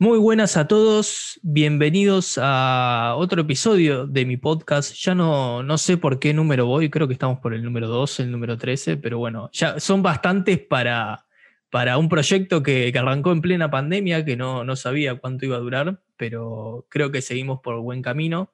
[0.00, 4.94] Muy buenas a todos, bienvenidos a otro episodio de mi podcast.
[4.94, 8.22] Ya no, no sé por qué número voy, creo que estamos por el número 12,
[8.22, 11.26] el número 13, pero bueno, ya son bastantes para,
[11.68, 15.60] para un proyecto que, arrancó en plena pandemia, que no, no sabía cuánto iba a
[15.60, 18.52] durar, pero creo que seguimos por buen camino.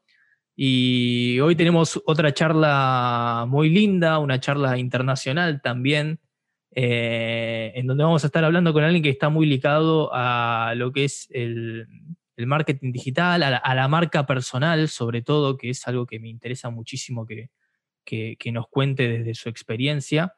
[0.56, 6.20] Y hoy tenemos otra charla muy linda, una charla internacional también,
[6.76, 10.92] eh, en donde vamos a estar hablando con alguien que está muy ligado a lo
[10.92, 11.86] que es el,
[12.36, 17.26] marketing digital, a la, marca personal sobre todo, que es algo que me interesa muchísimo
[17.26, 17.50] que,
[18.52, 20.34] nos cuente desde su experiencia.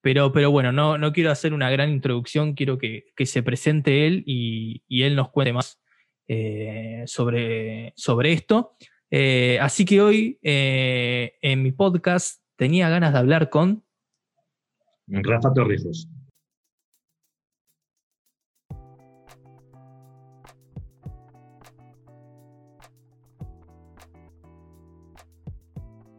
[0.00, 4.24] Pero, pero bueno, no, no, quiero hacer una gran introducción, quiero que, se presente él
[4.26, 5.80] y, él nos cuente más
[6.26, 8.76] eh, sobre, sobre esto.
[9.08, 13.85] Eh, así que hoy en mi podcast tenía ganas de hablar con
[15.08, 16.08] Rafa Torrijos.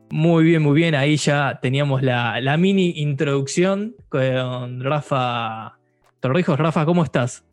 [0.09, 0.95] Muy bien, muy bien.
[0.95, 5.77] Ahí ya teníamos la, mini introducción con Rafa
[6.19, 6.57] Torrijos.
[6.57, 7.43] Rafa, ¿cómo estás?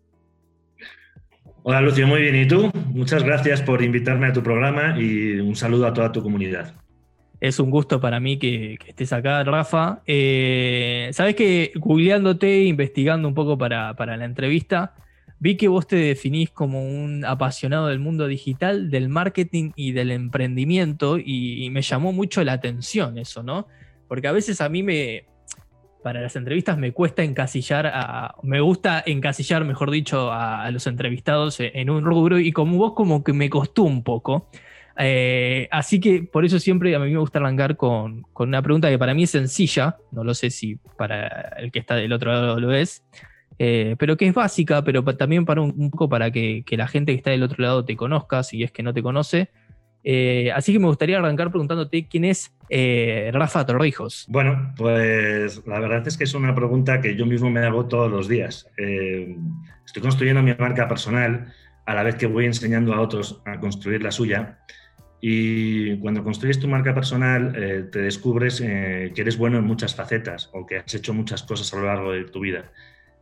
[1.65, 2.37] Hola Lucio, muy bien.
[2.37, 2.71] ¿Y tú?
[2.91, 6.75] Muchas gracias por invitarme a tu programa y un saludo a toda tu comunidad.
[7.41, 10.03] Es un gusto para mí que, estés acá, Rafa.
[10.07, 14.95] Eh, Sabes que googleándote, investigando un poco para, la entrevista,
[15.41, 20.11] vi que vos te definís como un apasionado del mundo digital, del marketing y del
[20.11, 23.67] emprendimiento, y, me llamó mucho la atención eso, ¿no?
[24.09, 25.27] Porque a veces a mí me,
[26.03, 30.87] para las entrevistas me cuesta encasillar, a, me gusta encasillar, mejor dicho, a, a los
[30.87, 34.49] entrevistados en un rubro, y como vos como que me costó un poco.
[34.97, 38.99] Eh, así que por eso siempre a mí me gusta arrancar con, una pregunta que
[38.99, 41.27] para mí es sencilla, no lo sé si para
[41.59, 43.05] el que está del otro lado lo es,
[43.59, 47.17] eh, pero que es básica, pero también para un, poco para que, la gente que
[47.17, 49.51] está del otro lado te conozca, si es que no te conoce.
[50.07, 52.55] Eh, así que me gustaría arrancar preguntándote quién es
[53.33, 54.27] Rafa Torrijos.
[54.29, 58.11] Bueno, pues la verdad es que es una pregunta que yo mismo me hago todos
[58.11, 58.69] los días.
[58.77, 61.53] estoy construyendo mi marca personal
[61.87, 64.59] a la vez que voy enseñando a otros a construir la suya.
[65.27, 69.95] Y cuando construyes tu marca personal, eh, te descubres eh, que eres bueno en muchas
[69.95, 72.71] facetas o que has hecho muchas cosas a lo largo de tu vida.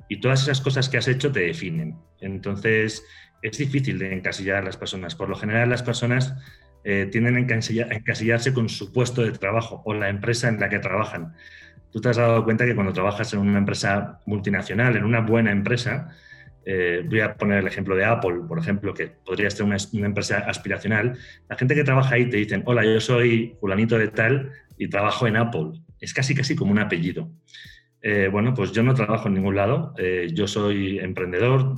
[0.09, 1.95] Y todas esas cosas que has hecho te definen.
[2.21, 3.05] Entonces,
[3.41, 5.15] es difícil de encasillar a las personas.
[5.15, 6.35] Por lo general, las personas
[6.83, 10.81] eh, tienden a, encasillarse con su puesto de trabajo o la empresa en la que
[10.81, 11.35] trabajan.
[11.93, 15.53] Tú te has dado cuenta que cuando trabajas en una empresa multinacional, en una buena
[15.53, 16.09] empresa,
[16.65, 20.39] eh, voy a poner el ejemplo de Apple, por ejemplo, que podría ser una, empresa
[20.39, 21.19] aspiracional.
[21.49, 25.27] La gente que trabaja ahí te dicen, hola, yo soy fulanito de tal y trabajo
[25.27, 25.73] en Apple.
[26.01, 27.31] Es casi, casi como un apellido.
[28.01, 29.95] Eh, bueno, pues yo no trabajo en ningún lado.
[29.99, 31.77] Eh, yo soy emprendedor,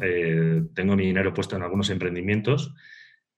[0.75, 2.75] tengo mi dinero puesto en algunos emprendimientos,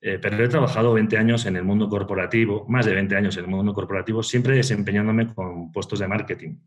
[0.00, 3.50] pero he trabajado 20 años en el mundo corporativo, más de 20 años en el
[3.50, 6.58] mundo corporativo, siempre desempeñándome con puestos de marketing,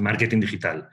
[0.00, 0.88] marketing digital.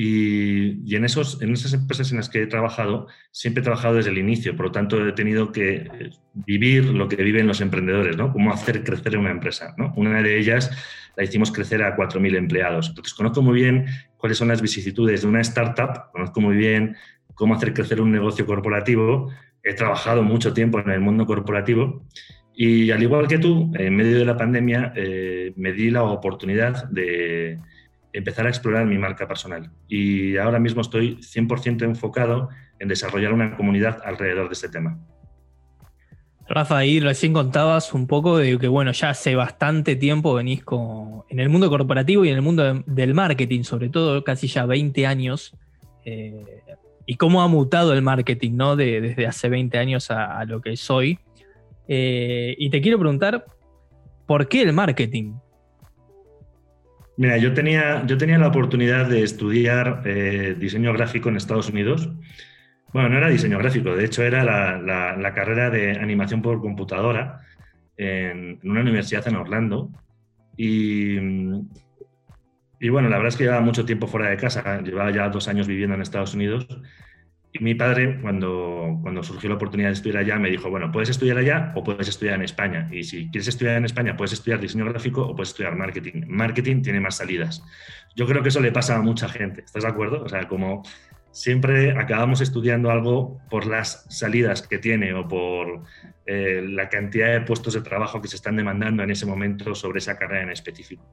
[0.00, 4.10] Y, en, esos, en esas empresas en las que he trabajado, siempre he trabajado desde
[4.10, 8.16] el inicio, por lo tanto he tenido que eh, vivir lo que viven los emprendedores,
[8.16, 8.32] ¿no?
[8.32, 9.92] Cómo hacer crecer una empresa, ¿no?
[9.96, 10.70] Una de ellas
[11.16, 12.90] la hicimos crecer a 4.000 empleados.
[12.90, 13.86] Entonces conozco muy bien
[14.16, 16.94] cuáles son las vicisitudes de una startup, conozco muy bien
[17.34, 19.32] cómo hacer crecer un negocio corporativo,
[19.64, 22.04] he trabajado mucho tiempo en el mundo corporativo
[22.54, 26.88] y al igual que tú, en medio de la pandemia eh, me di la oportunidad
[26.88, 27.58] de
[28.12, 29.70] empezar a explorar mi marca personal.
[29.88, 32.48] Y ahora mismo estoy 100% enfocado
[32.78, 34.98] en desarrollar una comunidad alrededor de este tema.
[36.48, 41.24] Rafa, ahí recién contabas un poco de que, bueno, ya hace bastante tiempo venís con,
[41.28, 45.06] en el mundo corporativo y en el mundo del marketing, sobre todo casi ya 20
[45.06, 45.54] años,
[46.06, 46.62] eh,
[47.04, 48.76] y cómo ha mutado el marketing, ¿no?
[48.76, 51.18] De, desde hace 20 años a, lo que soy.
[51.86, 53.44] Eh, y te quiero preguntar,
[54.26, 55.34] ¿por qué el marketing?
[57.18, 62.08] Mira, yo tenía, yo tenía la oportunidad de estudiar eh, diseño gráfico en Estados Unidos.
[62.92, 67.40] Bueno, no era diseño gráfico, de hecho era la, carrera de animación por computadora
[67.96, 69.90] en, una universidad en Orlando.
[70.56, 71.16] Y,
[72.78, 75.48] y, bueno, la verdad es que llevaba mucho tiempo fuera de casa, llevaba ya dos
[75.48, 76.68] años viviendo en Estados Unidos
[77.52, 81.08] y mi padre, cuando, cuando surgió la oportunidad de estudiar allá, me dijo, bueno, puedes
[81.08, 82.88] estudiar allá o puedes estudiar en España.
[82.92, 86.24] Y si quieres estudiar en España, puedes estudiar diseño gráfico o puedes estudiar marketing.
[86.26, 87.62] Marketing tiene más salidas.
[88.14, 89.62] Yo creo que eso le pasa a mucha gente.
[89.62, 90.22] ¿Estás de acuerdo?
[90.22, 90.82] O sea, como
[91.30, 95.84] siempre acabamos estudiando algo por las salidas que tiene o por
[96.26, 99.98] eh, la cantidad de puestos de trabajo que se están demandando en ese momento sobre
[99.98, 101.10] esa carrera en específico.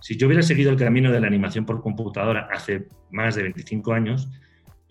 [0.00, 3.92] Si yo hubiera seguido el camino de la animación por computadora hace más de 25
[3.92, 4.28] años,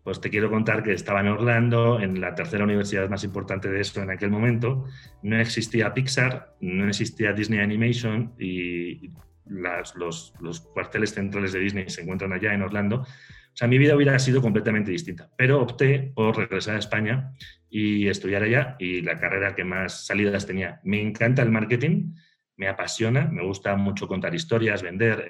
[0.04, 3.80] pues te quiero contar que estaba en Orlando, en la tercera universidad más importante de
[3.80, 4.86] esto en aquel momento.
[5.22, 9.12] No existía Pixar, no existía Disney Animation y
[9.46, 12.98] los, los, cuarteles centrales de Disney se encuentran allá en Orlando.
[12.98, 17.32] O sea, mi vida hubiera sido completamente distinta, pero opté por regresar a España
[17.70, 20.82] y estudiar allá y la carrera que más salidas tenía.
[20.84, 22.14] Me encanta el marketing,
[22.58, 25.30] me apasiona, me gusta mucho contar historias, vender,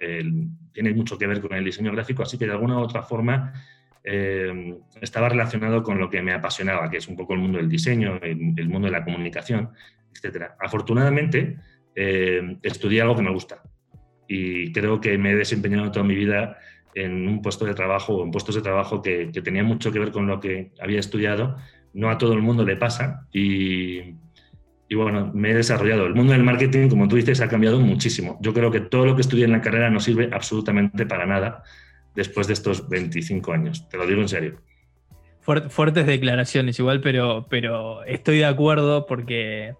[0.72, 3.54] tiene mucho que ver con el diseño gráfico, así que de alguna u otra forma
[4.04, 7.70] eh, estaba relacionado con lo que me apasionaba, que es un poco el mundo del
[7.70, 9.70] diseño, el, mundo de la comunicación,
[10.14, 10.52] etc.
[10.60, 11.58] Afortunadamente,
[11.96, 13.62] eh, estudié algo que me gusta
[14.28, 16.58] y creo que me he desempeñado toda mi vida
[16.96, 20.00] en un puesto de trabajo o en puestos de trabajo que, que tenía mucho que
[20.00, 21.56] ver con lo que había estudiado.
[21.94, 24.16] No a todo el mundo le pasa y,
[24.90, 26.06] y bueno, me he desarrollado.
[26.06, 28.38] El mundo del marketing, como tú dices, ha cambiado muchísimo.
[28.42, 31.64] Yo creo que todo lo que estudié en la carrera no sirve absolutamente para nada
[32.16, 33.88] después de estos 25 años.
[33.90, 34.60] Te lo digo en serio.
[35.42, 39.76] Fuertes declaraciones igual, pero, pero estoy de acuerdo porque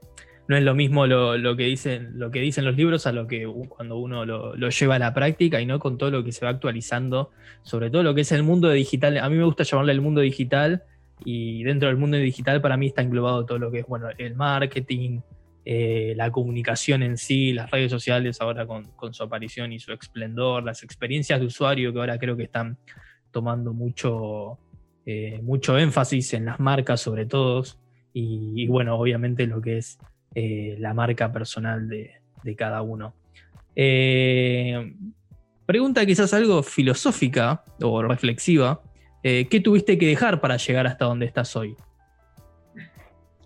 [0.48, 3.48] no es lo mismo lo, que, dicen, lo que dicen los libros a lo que
[3.70, 6.52] cuando uno lo, lleva a la práctica y no con todo lo que se va
[6.52, 7.32] actualizando,
[7.62, 9.18] sobre todo lo que es el mundo digital.
[9.20, 10.84] A mí me gusta llamarle el mundo digital
[11.24, 14.36] y dentro del mundo digital para mí está englobado todo lo que es bueno, el
[14.36, 15.22] marketing,
[15.66, 20.64] eh, la comunicación en sí, las redes sociales ahora con, su aparición y su esplendor,
[20.64, 22.78] las experiencias de usuario que ahora creo que están
[23.32, 24.60] tomando mucho,
[25.06, 27.64] eh, mucho énfasis en las marcas sobre todo,
[28.16, 29.98] y, bueno, obviamente lo que es
[30.36, 32.12] eh, la marca personal de,
[32.44, 33.16] de cada uno.
[35.66, 38.82] pregunta quizás algo filosófica o reflexiva.
[39.24, 41.76] ¿Qué tuviste que dejar para llegar hasta donde estás hoy?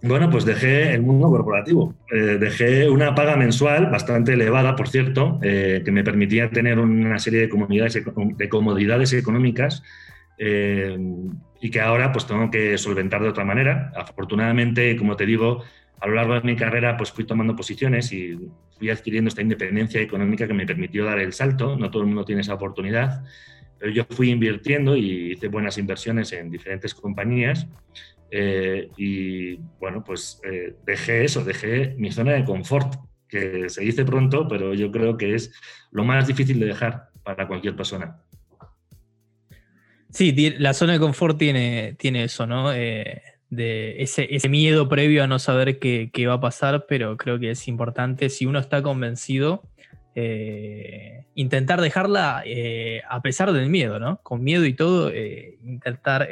[0.01, 1.95] Bueno, pues dejé el mundo corporativo.
[2.11, 7.17] Eh, dejé una paga mensual bastante elevada, por cierto, eh, que me permitía tener una
[7.17, 9.81] serie de, comunidades, de comodidades económicas
[10.37, 10.97] eh,
[11.59, 13.91] y que ahora pues tengo que solventar de otra manera.
[13.95, 15.63] Afortunadamente, como te digo,
[15.99, 18.37] a lo largo de mi carrera pues fui tomando posiciones y
[18.77, 21.75] fui adquiriendo esta independencia económica que me permitió dar el salto.
[21.75, 23.23] No todo el mundo tiene esa oportunidad,
[23.79, 27.67] pero yo fui invirtiendo y hice buenas inversiones en diferentes compañías
[28.29, 32.95] eh, y bueno, pues eh, dejé eso, dejé mi zona de confort,
[33.27, 35.53] que se dice pronto, pero yo creo que es
[35.91, 38.21] lo más difícil de dejar para cualquier persona.
[40.09, 42.73] Sí, la zona de confort tiene, tiene eso, ¿no?
[42.73, 47.15] Eh, de ese, ese, miedo previo a no saber qué, qué, va a pasar, pero
[47.15, 49.63] creo que es importante, si uno está convencido,
[51.35, 52.43] intentar dejarla
[53.07, 54.19] a pesar del miedo, ¿no?
[54.23, 55.13] Con miedo y todo,
[55.63, 56.27] intentar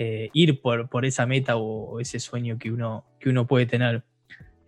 [0.00, 4.04] eh, ir por, por, esa meta o, ese sueño que uno, que uno puede tener.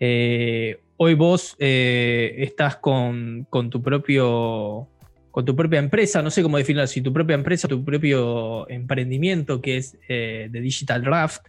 [0.00, 4.88] Eh, hoy vos eh, estás con, tu propio
[5.30, 9.60] con tu propia empresa, no sé cómo definirlo, si tu propia empresa, tu propio emprendimiento
[9.62, 11.42] que es de Digital Raft.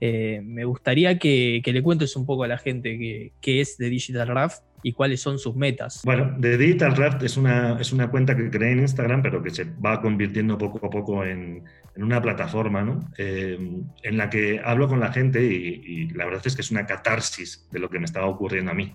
[0.00, 4.64] me gustaría que, le cuentes un poco a la gente qué es de Digital Raft
[4.82, 6.02] y cuáles son sus metas.
[6.04, 9.50] Bueno, The Digital Raft es una, es una cuenta que creé en Instagram, pero que
[9.50, 11.62] se va convirtiendo poco a poco en,
[12.00, 13.10] en una plataforma ¿no?
[13.18, 13.58] Eh,
[14.02, 17.68] en la que hablo con la gente y, la verdad es que es una catarsis
[17.70, 18.94] de lo que me estaba ocurriendo a mí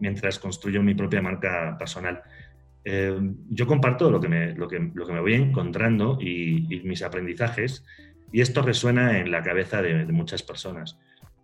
[0.00, 2.22] mientras construyo mi propia marca personal.
[2.82, 3.14] Eh,
[3.50, 7.84] yo comparto lo que, me, lo, que, lo que me voy encontrando y, mis aprendizajes
[8.32, 10.98] y esto resuena en la cabeza de, de muchas personas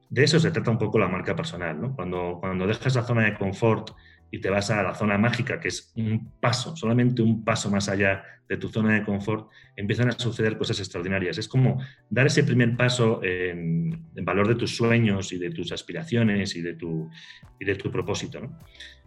[0.09, 1.97] de eso se trata un poco la marca personal, ¿no?
[1.97, 3.93] Cuando, cuando dejas la zona de confort
[4.33, 7.91] y te vas a la zona mágica, que es un paso, solamente un paso más
[7.91, 11.37] allá de tu zona de confort, empiezan a suceder cosas extraordinarias.
[11.37, 16.57] Es como dar ese primer paso en, valor de tus sueños y de tus aspiraciones
[16.57, 17.11] y de tu,
[17.61, 18.41] y de tu propósito.
[18.41, 18.59] ¿no?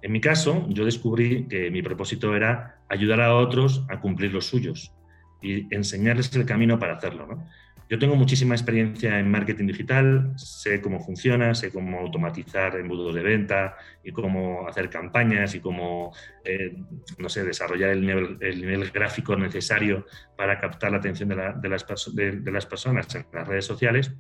[0.03, 4.45] En mi caso, yo descubrí que mi propósito era ayudar a otros a cumplir los
[4.45, 4.93] suyos
[5.41, 7.25] y enseñarles el camino para hacerlo.
[7.25, 7.47] ¿no?
[7.87, 13.21] Yo tengo muchísima experiencia en marketing digital, sé cómo funciona, sé cómo automatizar embudos de
[13.21, 16.11] venta y cómo hacer campañas y cómo,
[16.43, 16.75] eh,
[17.19, 21.61] no sé, desarrollar el nivel, el nivel, gráfico necesario para captar la atención de, las,
[21.61, 24.11] de, las, personas en las redes sociales,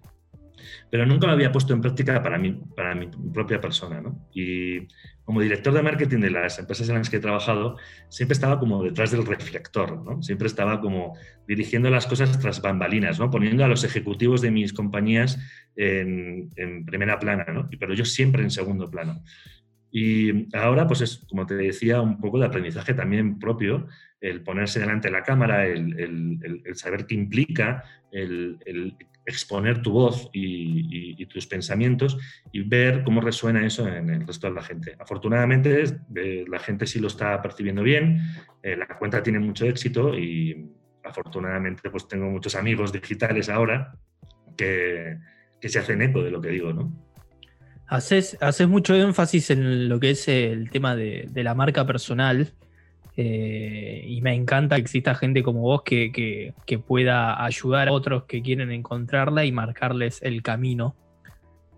[0.89, 4.01] pero nunca lo había puesto en práctica para mí, para mi propia persona.
[4.01, 4.27] ¿no?
[4.33, 4.87] Y
[5.25, 7.77] como director de marketing de las empresas en las que he trabajado,
[8.09, 10.21] siempre estaba como detrás del reflector, ¿no?
[10.21, 13.31] Siempre estaba como dirigiendo las cosas tras bambalinas, ¿no?
[13.31, 15.39] Poniendo a los ejecutivos de mis compañías
[15.75, 16.49] en,
[16.85, 17.67] primera plana, ¿no?
[17.79, 19.23] Pero yo siempre en segundo plano.
[19.91, 23.87] Y ahora, pues es, como te decía, un poco de aprendizaje también propio,
[24.21, 30.29] el ponerse delante de la cámara, el, el saber qué implica, el, exponer tu voz
[30.33, 32.17] y, tus pensamientos
[32.51, 34.95] y ver cómo resuena eso en el resto de la gente.
[34.99, 35.83] Afortunadamente,
[36.15, 38.21] eh, la gente sí lo está percibiendo bien,
[38.61, 40.71] eh, la cuenta tiene mucho éxito y
[41.03, 43.97] afortunadamente pues tengo muchos amigos digitales ahora
[44.55, 45.17] que,
[45.59, 46.93] que se hacen eco de lo que digo, ¿no?
[47.87, 52.53] Haces, haces mucho énfasis en lo que es el tema de, de la marca personal
[53.17, 56.53] eh, y me encanta que exista gente como vos que,
[56.85, 60.95] pueda ayudar a otros que quieren encontrarla y marcarles el camino.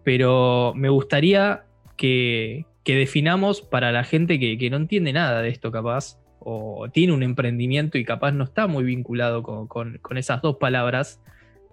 [0.04, 1.66] Pero me gustaría
[1.96, 7.24] que, definamos para la gente que, no entiende nada de esto capaz, o tiene un
[7.24, 11.22] emprendimiento y capaz no está muy vinculado con, esas dos palabras,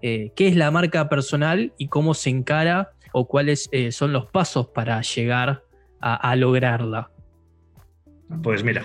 [0.02, 4.26] eh, qué es la marca personal y cómo se encara o cuáles eh, son los
[4.26, 5.62] pasos para llegar
[6.00, 7.10] a lograrla.
[8.42, 8.84] Pues mira,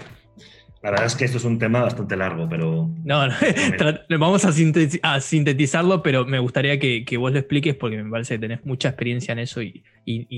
[0.81, 2.89] la verdad es que esto es un tema bastante largo, pero...
[3.03, 3.33] No, no
[4.19, 8.65] vamos a, sintetizarlo, pero me gustaría que, vos lo expliques porque me parece que tenés
[8.65, 9.83] mucha experiencia en eso y,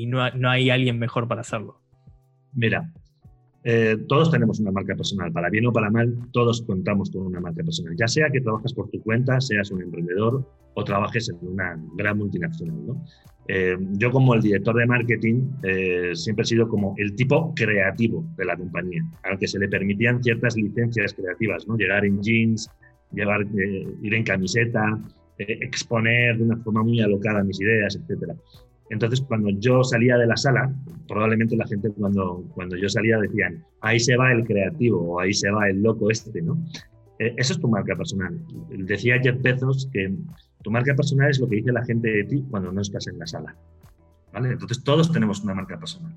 [0.08, 1.80] no, hay alguien mejor para hacerlo.
[2.54, 2.92] Mira,
[3.64, 7.40] eh, todos tenemos una marca personal, para bien o para mal, todos contamos con una
[7.40, 10.44] marca personal, ya sea que trabajas por tu cuenta, seas un emprendedor
[10.74, 12.88] o trabajes en una gran multinacional.
[12.88, 13.06] ¿no?
[13.48, 18.24] Eh, yo como el director de marketing eh, siempre he sido como el tipo creativo
[18.38, 21.76] de la compañía, al que se le permitían ciertas licencias creativas, ¿no?
[21.76, 22.70] llegar en jeans,
[23.12, 25.00] llevar, eh, ir en camiseta,
[25.38, 28.32] exponer de una forma muy alocada mis ideas, etc.
[28.92, 30.72] Entonces, cuando yo salía de la sala,
[31.08, 35.34] probablemente la gente cuando, cuando yo salía decían, ahí se va el creativo o ahí
[35.34, 36.64] se va el loco este, ¿no?
[37.18, 38.40] eso es tu marca personal.
[38.70, 40.12] Decía Jeff Bezos que
[40.62, 43.20] tu marca personal es lo que dice la gente de ti cuando no estás en
[43.20, 43.56] la sala.
[44.32, 44.52] ¿vale?
[44.52, 46.14] Entonces todos tenemos una marca personal.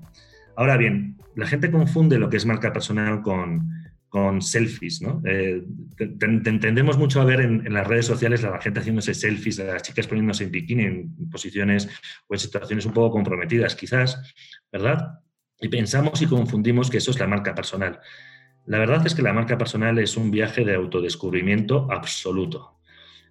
[0.55, 3.69] Ahora bien, la gente confunde lo que es marca personal con,
[4.15, 5.01] con selfies.
[5.01, 5.21] ¿no?
[5.25, 5.61] Eh,
[6.17, 9.83] tendemos mucho a ver en, las redes sociales a la gente haciéndose selfies, a las
[9.83, 11.89] chicas poniéndose en bikini en posiciones
[12.27, 14.33] o en situaciones un poco comprometidas quizás,
[14.71, 15.19] ¿verdad?
[15.59, 17.99] Y pensamos y confundimos que eso es la marca personal.
[18.65, 22.74] La verdad es que la marca personal es un viaje de autodescubrimiento absoluto.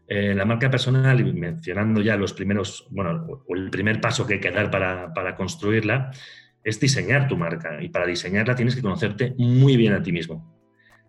[0.06, 4.40] Eh, la marca personal, y mencionando ya los primeros, bueno, el primer paso que hay
[4.40, 6.11] que dar para, para, construirla,
[6.62, 7.82] es diseñar tu marca.
[7.82, 10.54] Y para diseñarla tienes que conocerte muy bien a ti mismo.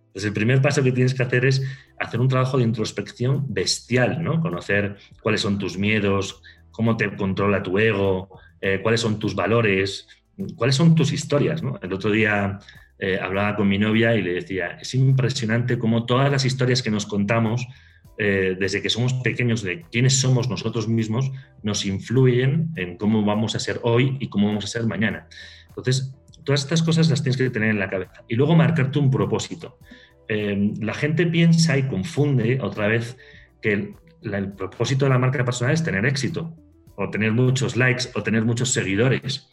[0.08, 1.62] Entonces, el primer paso que tienes que hacer es
[2.00, 4.40] hacer un trabajo de introspección bestial, ¿no?
[4.40, 10.08] Conocer cuáles son tus miedos, cómo te controla tu ego, eh, cuáles son tus valores,
[10.56, 11.78] cuáles son tus historias, ¿no?
[11.82, 12.60] El otro día
[12.98, 16.92] eh, hablaba con mi novia y le decía, es impresionante cómo todas las historias que
[16.92, 17.68] nos contamos
[18.18, 21.32] eh, desde que somos pequeños de quiénes somos nosotros mismos,
[21.64, 25.28] nos influyen en cómo vamos a ser hoy y cómo vamos a ser mañana.
[25.70, 28.24] Entonces, todas estas cosas las tienes que tener en la cabeza.
[28.28, 29.78] Y luego marcarte un propósito.
[30.28, 33.18] Eh, la gente piensa y confunde otra vez
[33.62, 36.56] que el, el propósito de la marca personal es tener éxito,
[36.96, 39.50] o tener muchos likes, o tener muchos seguidores.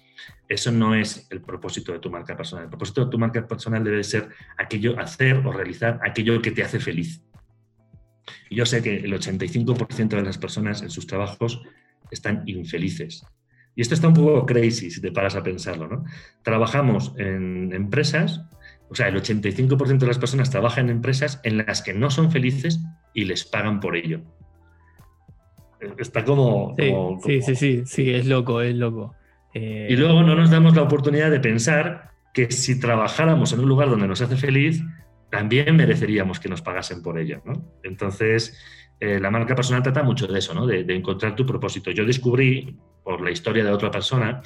[0.49, 2.65] Eso no es el propósito de tu marca personal.
[2.65, 6.63] El propósito de tu marca personal debe ser aquello, hacer o realizar aquello que te
[6.63, 7.23] hace feliz.
[8.55, 11.63] Yo sé que el 85% de las personas en sus trabajos
[12.11, 13.25] están infelices.
[13.75, 15.89] Y esto está un poco crazy si te paras a pensarlo.
[15.89, 16.05] ¿no?
[16.43, 18.43] Trabajamos en empresas,
[18.89, 22.31] o sea, el 85% de las personas trabajan en empresas en las que no son
[22.31, 22.81] felices
[23.15, 24.21] y les pagan por ello.
[25.99, 26.77] Está como...
[27.25, 29.15] Sí, sí, sí, sí, es loco, es loco.
[29.55, 33.69] Eh, y luego no nos damos la oportunidad de pensar que si trabajáramos en un
[33.69, 34.83] lugar donde nos hace feliz,
[35.33, 37.41] también mereceríamos que nos pagasen por ello.
[37.47, 37.73] ¿no?
[37.83, 38.55] Entonces,
[39.01, 40.67] eh, la marca personal trata mucho de eso, ¿no?
[40.67, 41.91] de, encontrar tu propósito.
[41.91, 44.43] Yo descubrí, por la historia de otra persona,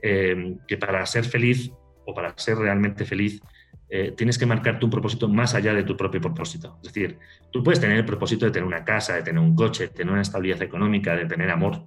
[0.00, 1.70] eh, que para ser feliz
[2.06, 3.42] o para ser realmente feliz,
[3.90, 6.78] eh, tienes que marcarte un propósito más allá de tu propio propósito.
[6.82, 7.18] Es decir,
[7.52, 10.10] tú puedes tener el propósito de tener una casa, de tener un coche, de tener
[10.10, 11.86] una estabilidad económica, de tener amor,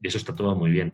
[0.00, 0.92] y eso está todo muy bien.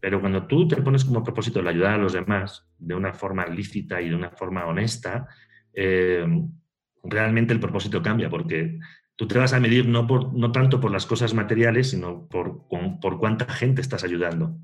[0.00, 3.46] Pero cuando tú te pones como propósito el ayudar a los demás de una forma
[3.46, 5.28] lícita y de una forma honesta,
[5.74, 6.26] eh,
[7.04, 8.78] realmente el propósito cambia, porque
[9.16, 12.62] tú te vas a medir no, por, no tanto por las cosas materiales, sino por,
[12.68, 14.56] por cuánta gente estás ayudando.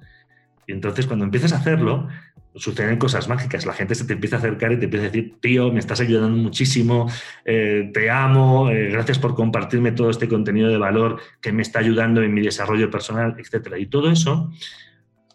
[0.66, 2.08] Y entonces cuando empiezas a hacerlo,
[2.56, 3.66] suceden cosas mágicas.
[3.66, 6.00] La gente se te empieza a acercar y te empieza a decir, tío, me estás
[6.00, 7.08] ayudando muchísimo,
[7.44, 11.78] eh, te amo, eh, gracias por compartirme todo este contenido de valor que me está
[11.78, 13.74] ayudando en mi desarrollo personal, etc.
[13.78, 14.50] Y todo eso,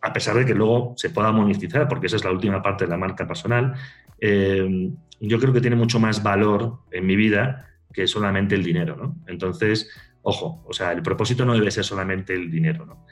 [0.02, 2.92] a pesar de que luego se pueda monetizar, porque esa es la última parte de
[2.92, 3.76] la marca personal,
[4.20, 9.16] yo creo que tiene mucho más valor en mi vida que solamente el dinero, ¿no?
[9.28, 9.90] Entonces,
[10.22, 13.06] ojo, o sea, el propósito no debe ser solamente el dinero, ¿no?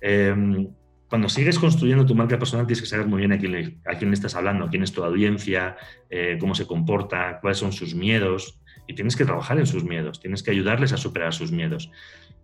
[0.00, 0.68] Em,
[1.08, 4.34] cuando sigues construyendo tu marca personal tienes que saber muy bien a quién, a estás
[4.34, 5.76] hablando, quién es tu audiencia,
[6.10, 10.20] eh, cómo se comporta, cuáles son sus miedos, y tienes que trabajar en sus miedos,
[10.20, 11.90] tienes que ayudarles a superar sus miedos.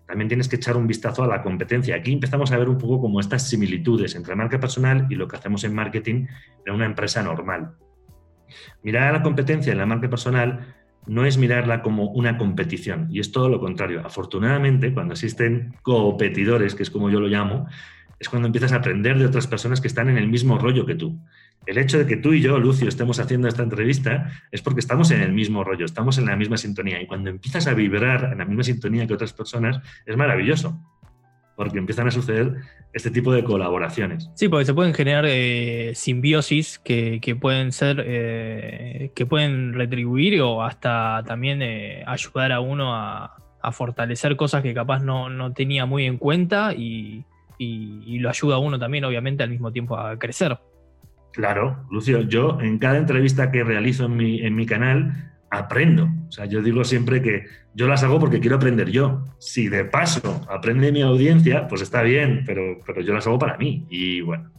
[0.07, 1.97] También tienes que echar un vistazo a la competencia.
[1.97, 5.37] Aquí empezamos a ver un poco como estas similitudes entre marca personal y lo que
[5.37, 6.27] hacemos en marketing
[6.67, 7.77] en una empresa normal.
[8.83, 10.75] Mirar a la competencia en la marca personal
[11.07, 14.03] no es mirarla como una competición, y es todo lo contrario.
[14.05, 17.67] Afortunadamente, cuando existen competidores, que es como yo lo llamo,
[18.19, 20.95] es cuando empiezas a aprender de otras personas que están en el mismo rollo que
[20.95, 21.19] tú.
[21.67, 25.11] El hecho de que tú y yo, Lucio, estemos haciendo esta entrevista es porque estamos
[25.11, 27.01] en el mismo rollo, estamos en la misma sintonía.
[27.01, 30.81] Y cuando empiezas a vibrar en la misma sintonía que otras personas, es maravilloso
[31.57, 32.57] porque empiezan a suceder
[32.93, 34.31] este tipo de colaboraciones.
[34.35, 40.63] Sí, porque se pueden generar eh, simbiosis que, pueden ser, eh, que pueden retribuir o
[40.63, 43.39] hasta también eh, ayudar a uno a,
[43.71, 47.25] fortalecer cosas que capaz no, tenía muy en cuenta y,
[47.61, 50.59] lo ayuda a uno también, obviamente, al mismo tiempo a crecer.
[51.33, 56.09] Claro, Lucio, yo en cada entrevista que realizo en mi, en mi canal aprendo.
[56.29, 59.25] O sea, yo digo siempre que yo las hago porque quiero aprender yo.
[59.39, 63.57] Si de paso aprende mi audiencia, pues está bien, pero, pero yo las hago para
[63.57, 63.87] mí.
[63.91, 64.51] Y bueno.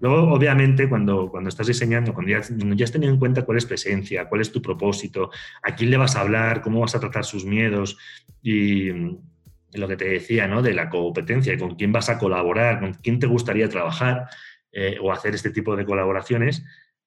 [0.00, 3.68] Luego, obviamente, cuando, cuando estás diseñando, cuando ya, ya, has tenido en cuenta cuál es
[3.68, 5.30] tu esencia, cuál es tu propósito,
[5.62, 7.96] a quién le vas a hablar, cómo vas a tratar sus miedos
[8.42, 10.60] y lo que te decía, ¿no?
[10.60, 14.26] De la competencia, con quién vas a colaborar, con quién te gustaría trabajar
[14.72, 16.64] eh, o hacer este tipo de colaboraciones,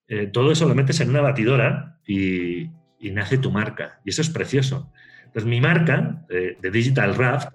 [0.08, 2.70] eh, todo eso lo metes en una batidora y,
[3.12, 4.00] nace tu marca.
[4.04, 4.92] Y eso es precioso.
[5.26, 7.50] Entonces, mi marca de, Digital Raft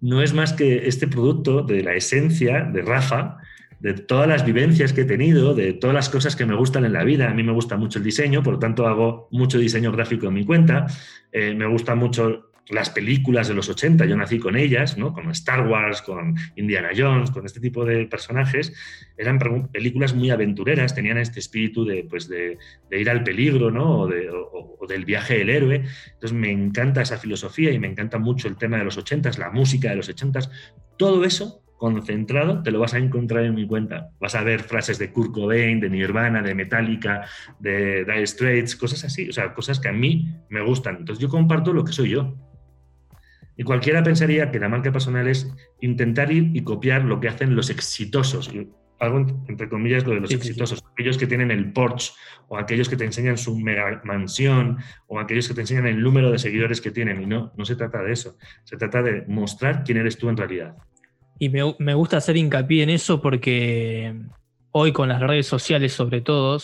[0.00, 3.36] no es más que este producto de la esencia de Rafa,
[3.78, 6.92] de todas las vivencias que he tenido, de todas las cosas que me gustan en
[6.92, 7.30] la vida.
[7.30, 10.34] A mí me gusta mucho el diseño, por lo tanto hago mucho diseño gráfico en
[10.34, 10.86] mi cuenta.
[11.30, 15.12] Eh, me gusta mucho las películas de los 80, yo nací con ellas, ¿no?
[15.12, 18.72] con Star Wars, con Indiana Jones, con este tipo de personajes,
[19.16, 19.38] eran
[19.72, 22.58] películas muy aventureras, tenían este espíritu de, pues de,
[22.90, 24.02] ir al peligro ¿no?
[24.02, 25.84] o, del viaje del héroe.
[26.12, 29.50] Entonces me encanta esa filosofía y me encanta mucho el tema de los 80, la
[29.50, 30.40] música de los 80,
[30.96, 34.10] todo eso concentrado te lo vas a encontrar en mi cuenta.
[34.20, 37.26] Vas a ver frases de Kurt Cobain, de Nirvana, de Metallica,
[37.58, 40.96] de Dire Straits, cosas así, o sea, cosas que a mí me gustan.
[40.98, 42.36] Entonces yo comparto lo que soy yo.
[43.60, 45.52] Y cualquiera pensaría que la marca personal es
[45.82, 48.50] intentar ir y copiar lo que hacen los exitosos.
[48.98, 52.14] Algo entre comillas lo de los exitosos, aquellos que tienen el Porsche
[52.48, 56.30] o aquellos que te enseñan su mega mansión o aquellos que te enseñan el número
[56.30, 57.20] de seguidores que tienen.
[57.20, 58.38] Y no, no se trata de eso.
[58.64, 60.74] Se trata de mostrar quién eres tú en realidad.
[61.38, 64.14] Y me, me gusta hacer hincapié en eso porque
[64.70, 66.56] hoy con las redes sociales sobre todo,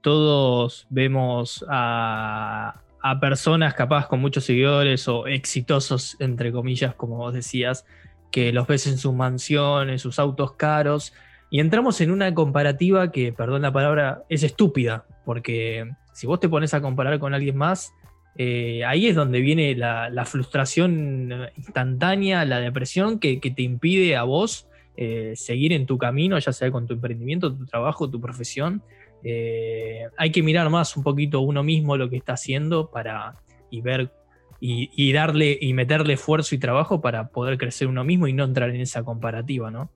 [0.00, 7.32] todos vemos a, a personas capaz con muchos seguidores o exitosos, entre comillas, como vos
[7.32, 7.86] decías,
[8.32, 11.12] que los ves en sus mansiones, sus autos caros,
[11.48, 16.48] y entramos en una comparativa que, perdón la palabra, es estúpida, porque si vos te
[16.48, 17.92] pones a comparar con alguien más,
[18.38, 24.66] eh, ahí es donde viene la, frustración instantánea, la depresión que, te impide a vos
[24.96, 28.82] eh, seguir en tu camino, ya sea con tu emprendimiento, tu trabajo, tu profesión.
[29.24, 33.36] Eh, hay que mirar más un poquito uno mismo lo que está haciendo para
[33.70, 34.10] y ver
[34.60, 38.70] y, darle y meterle esfuerzo y trabajo para poder crecer uno mismo y no entrar
[38.70, 39.92] en esa comparativa, ¿no?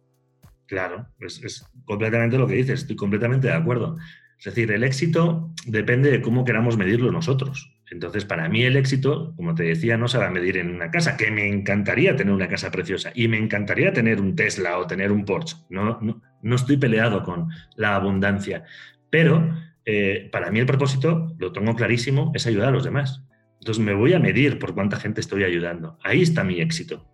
[0.66, 3.96] Claro, es, completamente lo que dices, estoy completamente de acuerdo.
[4.38, 7.74] Es decir, el éxito depende de cómo queramos medirlo nosotros.
[7.90, 10.90] Entonces, para mí el éxito, como te decía, no se va a medir en una
[10.90, 14.86] casa, que me encantaría tener una casa preciosa y me encantaría tener un Tesla o
[14.86, 15.56] tener un Porsche.
[15.70, 18.64] No, no, no estoy peleado con la abundancia,
[19.10, 23.22] pero eh, para mí el propósito, lo tengo clarísimo, es ayudar a los demás.
[23.60, 25.98] Entonces me voy a medir por cuánta gente estoy ayudando.
[26.02, 27.06] Ahí está mi éxito.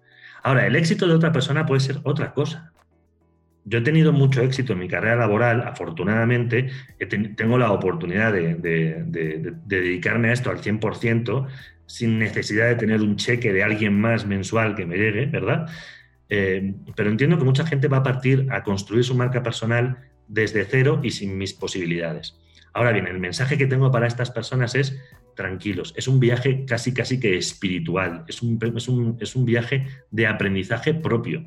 [0.42, 2.72] Ahora, el éxito de otra persona puede ser otra cosa.
[3.64, 6.70] Yo he tenido mucho éxito en mi carrera laboral, afortunadamente,
[7.37, 9.02] tengo la oportunidad de,
[9.66, 11.48] dedicarme a esto al 100%
[11.87, 15.68] sin necesidad de tener un cheque de alguien más mensual que me llegue, ¿verdad?
[16.28, 20.64] Eh, pero entiendo que mucha gente va a partir a construir su marca personal desde
[20.64, 22.38] cero y sin mis posibilidades.
[22.72, 25.00] Ahora bien, el mensaje que tengo para estas personas es
[25.34, 28.58] tranquilos, es un viaje casi casi que espiritual, es un,
[29.18, 31.44] es un, viaje de aprendizaje propio.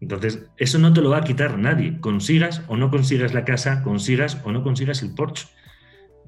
[0.00, 3.82] Entonces, eso no te lo va a quitar nadie, consigas o no consigas la casa,
[3.82, 5.46] consigas o no consigas el Porsche.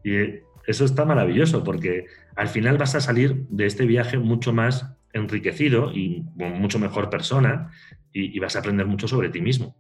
[0.04, 4.96] Y eso está maravilloso porque al final vas a salir de este viaje mucho más
[5.12, 7.72] enriquecido y mucho mejor persona
[8.12, 9.76] y vas a aprender mucho sobre ti mismo.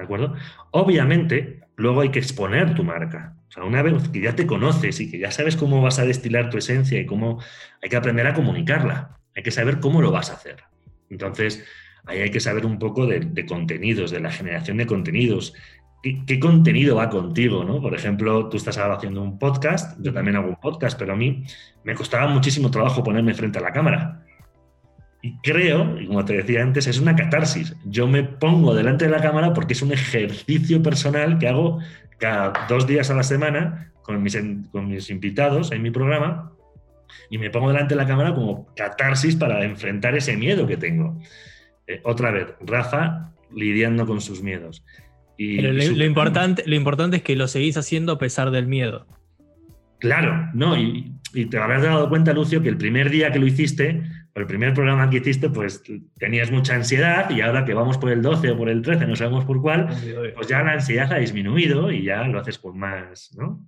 [0.00, 0.32] ¿De acuerdo?
[0.70, 3.34] Obviamente, luego hay que exponer tu marca.
[3.50, 6.06] O sea, una vez que ya te conoces y que ya sabes cómo vas a
[6.06, 7.38] destilar tu esencia y cómo
[7.82, 9.18] hay que aprender a comunicarla.
[9.36, 10.64] Hay que saber cómo lo vas a hacer.
[11.10, 11.62] Entonces,
[12.06, 15.52] ahí hay que saber un poco de, contenidos, de la generación de contenidos.
[16.02, 17.62] ¿Qué, contenido va contigo?
[17.62, 17.82] ¿no?
[17.82, 21.16] Por ejemplo, tú estás ahora haciendo un podcast, yo también hago un podcast, pero a
[21.16, 21.44] mí
[21.84, 24.19] me costaba muchísimo trabajo ponerme frente a la cámara.
[25.22, 27.76] Y creo, y como te decía antes, es una catarsis.
[27.84, 31.78] Yo me pongo delante de la cámara porque es un ejercicio personal que hago
[32.18, 34.38] cada dos días a la semana con mis,
[34.72, 36.52] con mis invitados en mi programa
[37.30, 41.20] Y me pongo delante de la cámara como catarsis para enfrentar ese miedo que tengo.
[41.86, 44.84] Eh, otra vez, Rafa lidiando con sus miedos.
[45.36, 49.06] Y, lo, importante, lo importante es que lo seguís haciendo a pesar del miedo.
[49.98, 53.46] Claro, no, y, y te habrás dado cuenta, Lucio, que el primer día que lo
[53.46, 54.02] hiciste,
[54.40, 55.82] el primer programa que hiciste, pues
[56.18, 59.16] tenías mucha ansiedad y ahora que vamos por el 12 o por el 13, no
[59.16, 59.88] sabemos por cuál,
[60.34, 63.66] pues ya la ansiedad ha disminuido y ya lo haces con más, ¿no?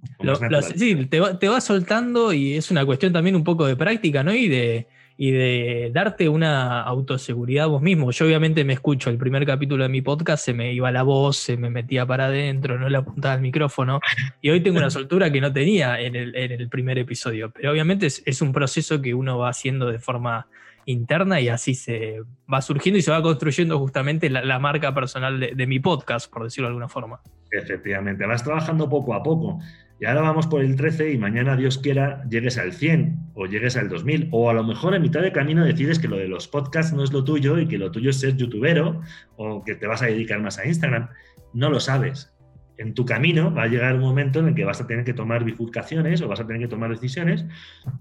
[0.74, 4.22] sí, te va, te va soltando y es una cuestión también un poco de práctica,
[4.22, 4.34] ¿no?
[4.34, 4.88] Y de,
[5.22, 8.10] y de darte una autoseguridad vos mismo.
[8.10, 11.36] Yo obviamente me escucho el primer capítulo de mi podcast, se me iba la voz,
[11.36, 14.00] se me metía para adentro, no le apuntaba al micrófono,
[14.40, 18.42] y hoy tengo una soltura que no tenía en el, primer episodio, pero obviamente es,
[18.42, 20.48] un proceso que uno va haciendo de forma
[20.86, 25.52] interna y así se va surgiendo y se va construyendo justamente la, marca personal de,
[25.54, 27.20] de mi podcast, por decirlo de alguna forma.
[27.52, 29.60] Efectivamente, vas trabajando poco a poco.
[30.02, 33.76] Y ahora vamos por el 13 y mañana, Dios quiera, llegues al 100 o llegues
[33.76, 34.30] al 2000.
[34.32, 37.04] O a lo mejor en mitad de camino decides que lo de los podcasts no
[37.04, 39.00] es lo tuyo y que lo tuyo es ser youtubero
[39.36, 41.08] o que te vas a dedicar más a Instagram.
[41.54, 42.34] No lo sabes.
[42.78, 45.14] En tu camino va a llegar un momento en el que vas a tener que
[45.14, 47.44] tomar bifurcaciones o vas a tener que tomar decisiones,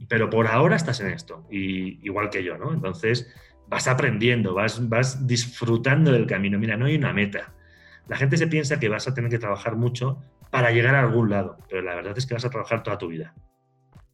[0.10, 2.74] pero por ahora estás en esto, y, igual que yo, ¿no?
[2.74, 3.32] Entonces
[3.68, 6.58] vas aprendiendo, vas, vas disfrutando del camino.
[6.58, 7.54] Mira, no hay una meta.
[8.08, 10.20] La gente se piensa que vas a tener que trabajar mucho
[10.52, 13.08] para llegar a algún lado, pero la verdad es que vas a trabajar toda tu
[13.08, 13.34] vida.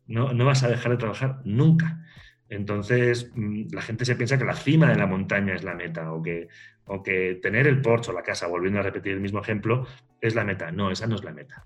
[0.05, 2.05] No, no vas a dejar de trabajar nunca.
[2.47, 6.13] Entonces, mm, la gente se piensa que la cima de la montaña es la meta
[6.13, 6.47] o que,
[6.85, 9.85] o que tener el porche o la casa, volviendo a repetir el mismo ejemplo,
[10.21, 10.71] es la meta.
[10.71, 11.65] No, esa no es la meta.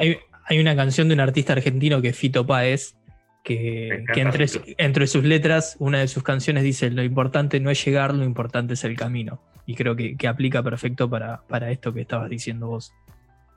[0.00, 2.96] Hay, hay, una canción de un artista argentino que es Fito Páez,
[3.44, 4.46] que, entre,
[4.78, 8.74] entre, sus letras, una de sus canciones dice, lo importante no es llegar, lo importante
[8.74, 9.40] es el camino.
[9.66, 12.92] Y creo que, que aplica perfecto para, para esto que estabas diciendo vos.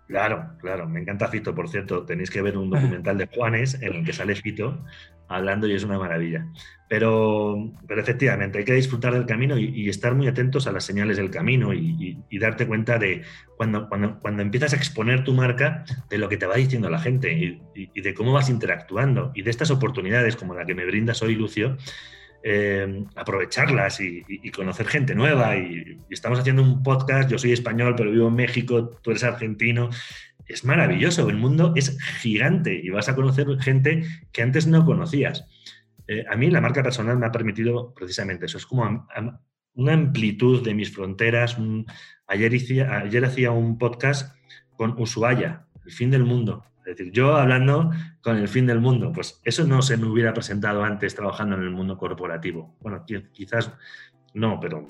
[0.09, 3.93] Claro, claro, me encanta Fito, por cierto, tenéis que ver un documental de Juanes en
[3.93, 4.83] el que sale Fito
[5.27, 6.47] hablando y es una maravilla.
[6.87, 11.17] Pero, pero efectivamente, hay que disfrutar del camino y, estar muy atentos a las señales
[11.17, 13.21] del camino y, darte cuenta de
[13.55, 16.97] cuando, cuando, cuando, empiezas a exponer tu marca, de lo que te va diciendo la
[16.97, 17.31] gente
[17.75, 19.31] y, de cómo vas interactuando.
[19.35, 21.77] Y de estas oportunidades como la que me brindas hoy, Lucio,
[22.43, 25.57] eh, aprovecharlas y, conocer gente nueva.
[25.57, 29.89] Y, estamos haciendo un podcast, yo soy español, pero vivo en México, tú eres argentino.
[30.45, 35.45] Es maravilloso, el mundo es gigante y vas a conocer gente que antes no conocías.
[36.07, 39.07] Eh, a mí la marca personal me ha permitido precisamente eso, es como
[39.73, 41.55] una amplitud de mis fronteras.
[42.25, 42.51] ayer,
[42.89, 44.35] ayer hacía un podcast
[44.75, 46.65] con Ushuaia, el fin del mundo.
[46.89, 50.33] Es decir, yo hablando con el fin del mundo, pues eso no se me hubiera
[50.33, 52.75] presentado antes trabajando en el mundo corporativo.
[52.81, 53.71] Bueno, quizás
[54.33, 54.89] no, pero,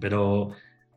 [0.00, 0.52] pero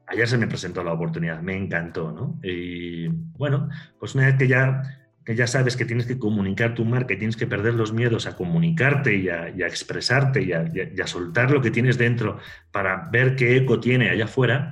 [0.06, 2.40] ayer se me presentó la oportunidad, me encantó, ¿no?
[2.44, 3.68] Y bueno,
[4.00, 4.84] pues una vez que ya,
[5.26, 8.28] que ya sabes que tienes que comunicar tu marca y tienes que perder los miedos
[8.28, 12.38] a comunicarte y a, expresarte y a soltar lo que tienes dentro
[12.72, 14.72] para ver qué eco tiene allá afuera,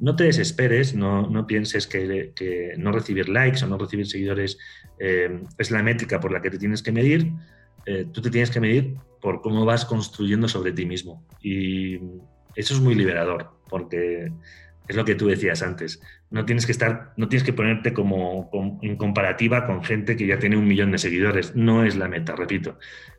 [0.00, 4.58] no te desesperes, no, pienses que, no recibir likes o no recibir seguidores
[4.98, 7.32] eh, es la métrica por la que te tienes que medir.
[7.86, 11.26] Eh, tú te tienes que medir por cómo vas construyendo sobre ti mismo.
[11.42, 11.96] Y
[12.54, 14.32] eso es muy liberador, porque
[14.88, 16.00] es lo que tú decías antes.
[16.30, 18.50] No tienes que estar, no tienes que ponerte como,
[18.82, 21.54] en comparativa con gente que ya tiene un millón de seguidores.
[21.54, 22.78] No es la meta, repito.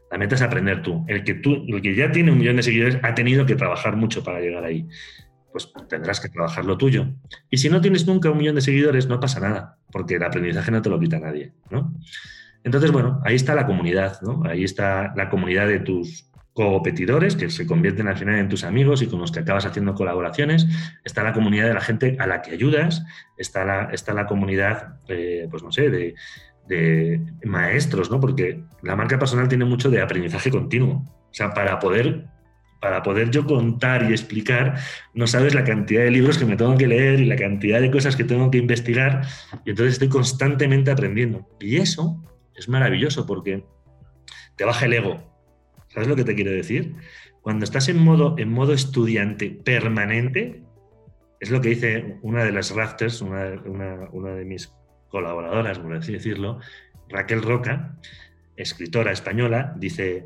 [0.09, 1.05] La meta es aprender tú.
[1.07, 3.95] El que tú, el que ya tiene un millón de seguidores ha tenido que trabajar
[3.95, 4.87] mucho para llegar ahí
[5.51, 7.07] pues tendrás que trabajar lo tuyo.
[7.49, 10.71] Y si no tienes nunca un millón de seguidores, no pasa nada, porque el aprendizaje
[10.71, 11.93] no te lo quita nadie, ¿no?
[12.63, 14.43] Entonces, bueno, ahí está la comunidad, ¿no?
[14.45, 19.01] Ahí está la comunidad de tus competidores que se convierten al final en tus amigos
[19.01, 20.67] y con los que acabas haciendo colaboraciones.
[21.03, 23.03] Está la comunidad de la gente a la que ayudas.
[23.37, 26.13] Está la, está la comunidad, eh, pues no sé, de,
[26.67, 28.19] de maestros, ¿no?
[28.19, 31.05] Porque la marca personal tiene mucho de aprendizaje continuo.
[31.31, 32.27] O sea, para poder
[32.81, 34.79] para poder yo contar y explicar,
[35.13, 37.91] no sabes la cantidad de libros que me tengo que leer y la cantidad de
[37.91, 39.21] cosas que tengo que investigar.
[39.65, 41.47] Y entonces estoy constantemente aprendiendo.
[41.59, 42.21] Y eso
[42.55, 43.63] es maravilloso porque
[44.57, 45.31] te baja el ego.
[45.89, 46.95] ¿Sabes lo que te quiero decir?
[47.41, 50.63] Cuando estás en modo, en modo estudiante permanente,
[51.39, 53.61] es lo que dice una de las rafters, una,
[54.11, 54.73] una de mis
[55.09, 56.59] colaboradoras, por así decirlo,
[57.09, 57.97] Raquel Roca,
[58.55, 60.25] escritora española, dice,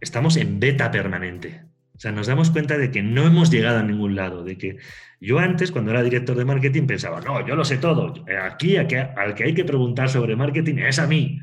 [0.00, 1.71] estamos en beta permanente.
[1.94, 4.78] O sea, nos damos cuenta de que no hemos llegado a ningún lado, de que
[5.20, 8.86] yo antes, cuando era director de marketing, pensaba, no, yo lo sé todo, aquí al
[8.86, 11.38] que hay que preguntar sobre marketing es a mí.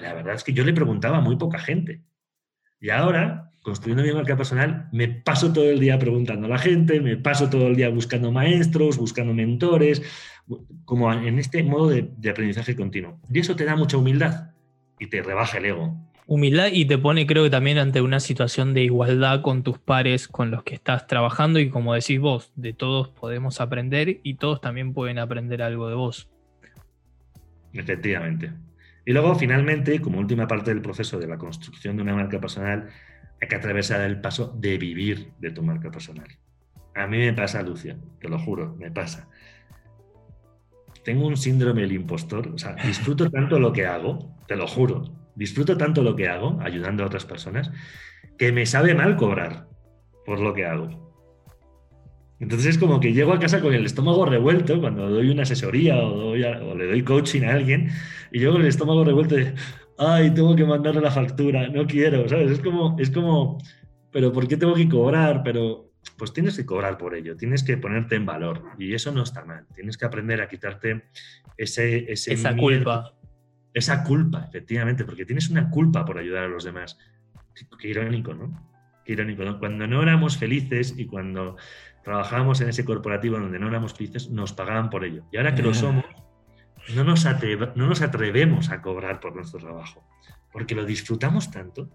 [0.00, 2.02] La verdad es que yo le preguntaba a muy poca gente.
[2.80, 7.00] Y ahora, construyendo mi marca personal, me paso todo el día preguntando a la gente,
[7.00, 10.02] me paso todo el día buscando maestros, buscando mentores,
[10.84, 13.20] como en este modo de, de aprendizaje continuo.
[13.32, 14.50] Y eso te da mucha humildad
[14.98, 16.11] y te rebaja el ego.
[16.26, 20.28] Humildad y te pone, creo que también ante una situación de igualdad con tus pares,
[20.28, 24.60] con los que estás trabajando y como decís vos, de todos podemos aprender y todos
[24.60, 26.30] también pueden aprender algo de vos.
[27.72, 28.52] Efectivamente.
[29.04, 32.88] Y luego, finalmente, como última parte del proceso de la construcción de una marca personal,
[33.40, 36.28] hay que atravesar el paso de vivir de tu marca personal.
[36.94, 39.28] A mí me pasa, Lucia, te lo juro, me pasa.
[41.04, 45.21] Tengo un síndrome del impostor, o sea, disfruto tanto lo que hago, te lo juro,
[45.34, 47.70] disfruto tanto lo que hago, ayudando a otras personas,
[48.38, 49.68] que me sabe mal cobrar
[50.24, 51.02] por lo que hago.
[52.42, 55.96] Entonces es como que llego a casa con el estómago revuelto cuando doy una asesoría
[55.96, 57.88] o, le doy coaching a alguien
[58.32, 59.54] y llego con el estómago revuelto de,
[59.96, 62.50] ay, tengo que mandarle la factura, no quiero, ¿sabes?
[62.50, 63.58] Es como, es como,
[64.10, 65.42] pero ¿por qué tengo que cobrar?
[65.44, 69.22] Pero pues tienes que cobrar por ello, tienes que ponerte en valor y eso no
[69.22, 71.04] está mal, tienes que aprender a quitarte
[71.56, 73.14] ese, esa culpa.
[73.74, 76.98] Esa culpa, efectivamente, porque tienes una culpa por ayudar a los demás.
[77.78, 78.70] Qué, irónico, ¿no?
[79.04, 79.58] Qué irónico, ¿no?
[79.58, 81.56] Cuando no éramos felices y cuando
[82.04, 85.24] trabajábamos en ese corporativo donde no éramos felices, nos pagaban por ello.
[85.32, 86.04] Y ahora que lo somos,
[86.94, 90.04] no nos, no nos atrevemos a cobrar por nuestro trabajo,
[90.52, 91.88] porque lo disfrutamos tanto.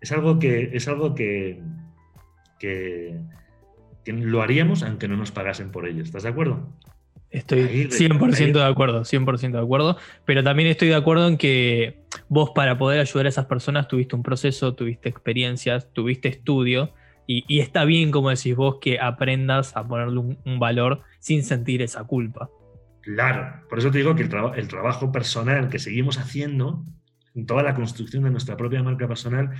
[0.00, 1.60] Es algo que, es algo que,
[2.58, 3.20] que,
[4.06, 6.02] lo haríamos aunque no nos pagasen por ello.
[6.02, 6.72] ¿Estás de acuerdo?
[7.30, 12.52] Estoy 100% de acuerdo, 100% de acuerdo, pero también estoy de acuerdo en que vos
[12.54, 16.94] para poder ayudar a esas personas tuviste un proceso, tuviste experiencias, tuviste estudio
[17.30, 22.04] y, está bien, como decís vos, que aprendas a ponerle un, valor sin sentir esa
[22.04, 22.48] culpa.
[23.02, 26.82] Claro, por eso te digo que el, el trabajo personal que seguimos haciendo,
[27.34, 29.50] en toda la construcción de nuestra propia marca personal,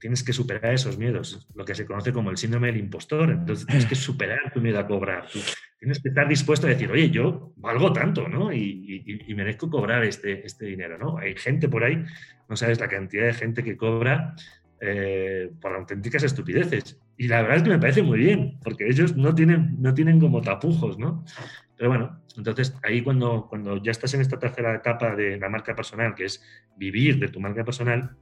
[0.00, 3.30] tienes que superar esos miedos, lo que se conoce como el síndrome del impostor.
[3.30, 5.26] Entonces tienes que superar tu miedo a cobrar.
[5.78, 8.52] tienes que estar dispuesto a decir, oye, yo valgo tanto, ¿no?
[8.52, 11.18] Y, merezco cobrar este, este dinero, ¿no?
[11.18, 12.02] Hay gente por ahí,
[12.48, 14.34] no sabes la cantidad de gente que cobra
[14.80, 16.98] eh, por auténticas estupideces.
[17.18, 20.18] Y la verdad es que me parece muy bien, porque ellos no tienen, no tienen
[20.18, 21.24] como tapujos, ¿no?
[21.76, 25.76] Pero bueno, entonces ahí cuando, cuando ya estás en esta tercera etapa de la marca
[25.76, 26.42] personal, que es
[26.76, 28.16] vivir de tu marca personal,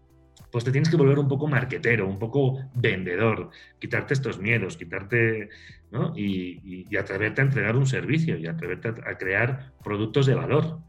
[0.50, 5.50] pues te tienes que volver un poco marquetero, un poco vendedor, quitarte estos miedos, quitarte,
[5.90, 6.12] ¿no?
[6.16, 10.80] Y, atreverte a entregar un servicio y atreverte a, crear productos de valor.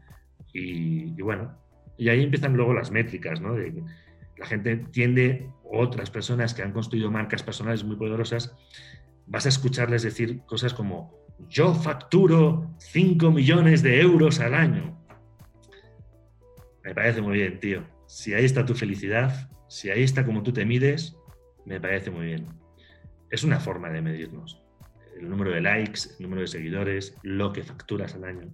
[0.52, 1.56] Y, bueno,
[1.96, 3.56] y ahí empiezan luego las métricas, ¿no?
[3.56, 8.56] la gente tiende, otras personas que han construido marcas personales muy poderosas,
[9.26, 11.14] vas a escucharles decir cosas como,
[11.48, 14.98] yo facturo 5 millones de euros al año.
[16.82, 17.99] Me parece muy bien, tío.
[18.10, 21.16] Si ahí está tu felicidad, si ahí está como tú te mides,
[21.64, 22.48] me parece muy bien.
[23.30, 24.60] Es una forma de medirnos.
[25.16, 28.50] El número de likes, el número de seguidores, lo que facturas al año.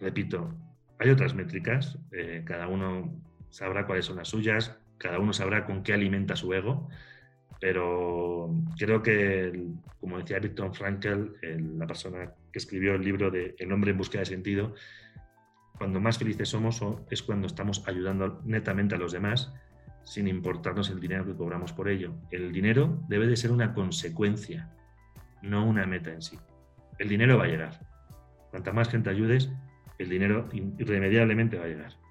[0.00, 0.54] Repito,
[0.98, 3.14] hay otras métricas, eh, cada uno
[3.50, 6.88] sabrá cuáles son las suyas, cada uno sabrá con qué alimenta su ego,
[7.60, 9.66] pero creo que,
[10.00, 11.36] como decía Viktor Frankl,
[11.76, 14.74] la persona que escribió el libro de El hombre en búsqueda de sentido,
[15.78, 19.52] cuando más felices somos es cuando estamos ayudando netamente a los demás
[20.04, 22.14] sin importarnos el dinero que cobramos por ello.
[22.30, 24.70] El dinero debe de ser una consecuencia,
[25.42, 26.38] no una meta en sí.
[26.98, 27.80] El dinero va a llegar.
[28.50, 29.50] Cuanta más gente ayudes,
[29.98, 32.04] el dinero irremediablemente va a llegar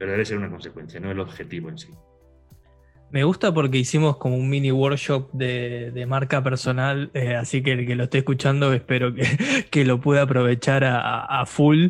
[0.00, 1.88] pero debe ser una consecuencia, no el objetivo en sí.
[3.10, 7.86] Me gusta porque hicimos como un mini workshop de, marca personal, eh, así que el
[7.86, 11.88] que lo esté escuchando espero que, lo pueda aprovechar a, full.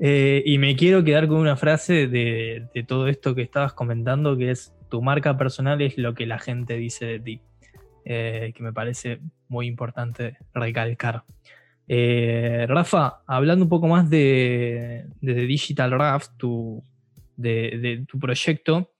[0.00, 4.50] Eh, y me quiero quedar con una frase de, todo esto que estabas comentando, que
[4.50, 7.40] es, tu marca personal es lo que la gente dice de ti,
[8.04, 11.22] eh, que me parece muy importante recalcar.
[11.88, 16.84] Rafa, hablando un poco más de, de Digital Raft, tu,
[17.40, 18.92] de, tu proyecto.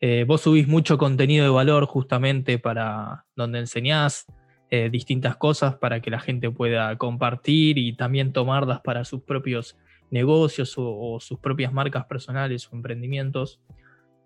[0.00, 4.26] Eh, vos subís mucho contenido de valor justamente para donde enseñás
[4.70, 9.76] eh, distintas cosas para que la gente pueda compartir y también tomarlas para sus propios
[10.10, 13.60] negocios o, sus propias marcas personales o emprendimientos.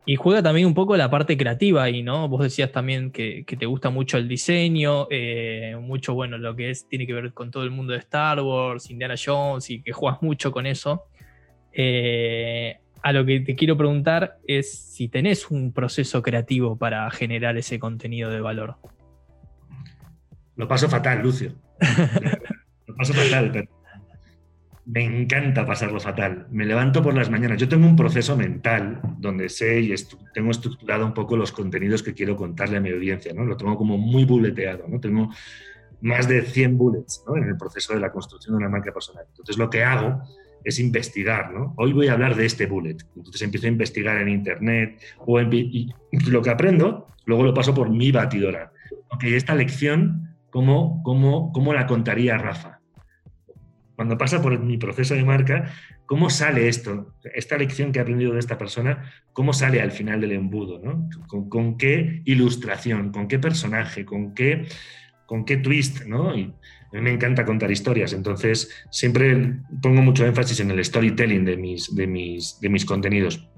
[0.05, 2.29] Y juega también un poco la parte creativa ahí, ¿no?
[2.29, 6.88] Vos decías también que, te gusta mucho el diseño, eh, mucho, bueno, lo que es,
[6.88, 10.21] tiene que ver con todo el mundo de Star Wars, Indiana Jones, y que juegas
[10.21, 11.05] mucho con eso
[13.03, 17.79] a lo que te quiero preguntar es si tenés un proceso creativo para generar ese
[17.79, 18.77] contenido de valor.
[20.57, 21.53] Lo paso fatal, Lucio.
[22.87, 23.68] Lo paso fatal, pero
[24.85, 26.47] me encanta pasarlo fatal.
[26.51, 27.59] Me levanto por las mañanas.
[27.59, 29.95] Yo tengo un proceso mental donde sé y
[30.35, 33.45] tengo estructurado un poco los contenidos que quiero contarle a mi audiencia, ¿no?
[33.45, 34.99] Lo tengo como muy buleteado, ¿no?
[34.99, 35.31] Tengo
[36.01, 39.25] más de 100 bullets en el proceso de la construcción de una marca personal.
[39.29, 40.23] Entonces lo que hago
[40.64, 41.75] es investigar, ¿no?
[41.77, 42.97] Hoy voy a hablar de este bullet.
[43.16, 45.95] Entonces empiezo a investigar en internet o y
[46.29, 48.73] lo que aprendo, luego lo paso por mi batidora.
[49.11, 52.71] Ok, esta lección, ¿cómo, cómo, cómo la contaría Rafa?
[54.02, 55.72] Cuando pasa por mi proceso de marca,
[56.06, 57.14] ¿cómo sale esto?
[57.22, 60.80] Esta lección que he aprendido de esta persona, ¿cómo sale al final del embudo?
[60.82, 61.08] ¿no?
[61.28, 63.12] ¿Con, qué ilustración?
[63.12, 64.04] ¿Con qué personaje?
[64.04, 64.66] ¿Con qué,
[65.26, 66.04] con qué twist?
[66.06, 66.30] ¿no?
[66.30, 66.52] A mí
[66.90, 72.08] me encanta contar historias, entonces siempre pongo mucho énfasis en el storytelling de mis, de
[72.08, 73.48] mis, de mis contenidos.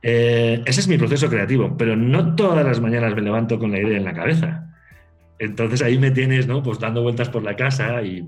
[0.00, 3.80] Eh, ese es mi proceso creativo, pero no todas las mañanas me levanto con la
[3.80, 4.68] idea en la cabeza.
[5.40, 6.62] Entonces ahí me tienes, ¿no?
[6.62, 8.24] Pues dando vueltas por la casa y,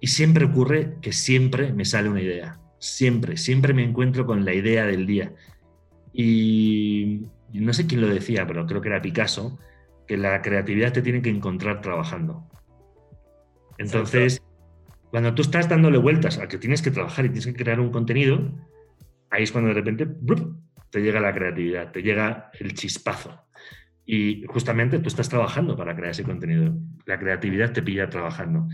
[0.00, 2.60] y siempre ocurre que siempre me sale una idea.
[2.78, 5.32] Siempre, siempre me encuentro con la idea del día.
[6.12, 9.58] Y, no sé quién lo decía, pero creo que era Picasso,
[10.06, 12.46] que la creatividad te tiene que encontrar trabajando.
[13.78, 14.42] Entonces,
[15.10, 17.90] cuando tú estás dándole vueltas a que tienes que trabajar y tienes que crear un
[17.90, 18.52] contenido,
[19.30, 20.06] ahí es cuando de repente
[20.90, 23.46] te llega la creatividad, te llega el chispazo.
[24.04, 26.74] Y justamente tú estás trabajando para crear ese contenido.
[27.06, 28.68] La creatividad te pilla trabajando.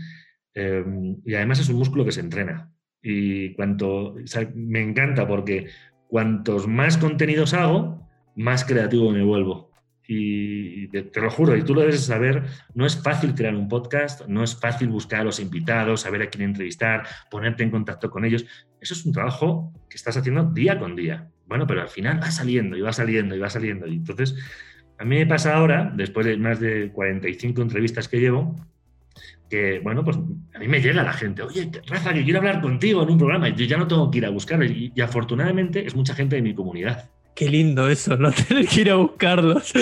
[0.53, 2.71] Em, y además es un músculo que se entrena.
[3.01, 4.15] Y cuanto,
[4.55, 5.67] me encanta porque
[6.07, 9.71] cuantos más contenidos hago, más creativo me vuelvo.
[10.05, 12.43] Y te, lo juro, y tú lo debes saber,
[12.75, 16.29] no es fácil crear un podcast, no es fácil buscar a los invitados, saber a
[16.29, 18.45] quién entrevistar, ponerte en contacto con ellos.
[18.81, 21.29] Eso es un trabajo que estás haciendo día con día.
[21.47, 23.87] Bueno, pero al final va saliendo y va saliendo y va saliendo.
[23.87, 24.35] Y entonces,
[24.97, 28.55] a mí me pasa ahora, después de más de 45 entrevistas que llevo,
[29.53, 33.03] que, bueno, pues a mí me llega la gente, oye, Rafa, que quiero hablar contigo
[33.03, 34.65] en un programa, y yo ya no tengo que ir a buscarlo.
[34.65, 37.09] y afortunadamente es mucha gente de mi comunidad.
[37.35, 39.73] Qué lindo eso, no tener que ir a buscarlos.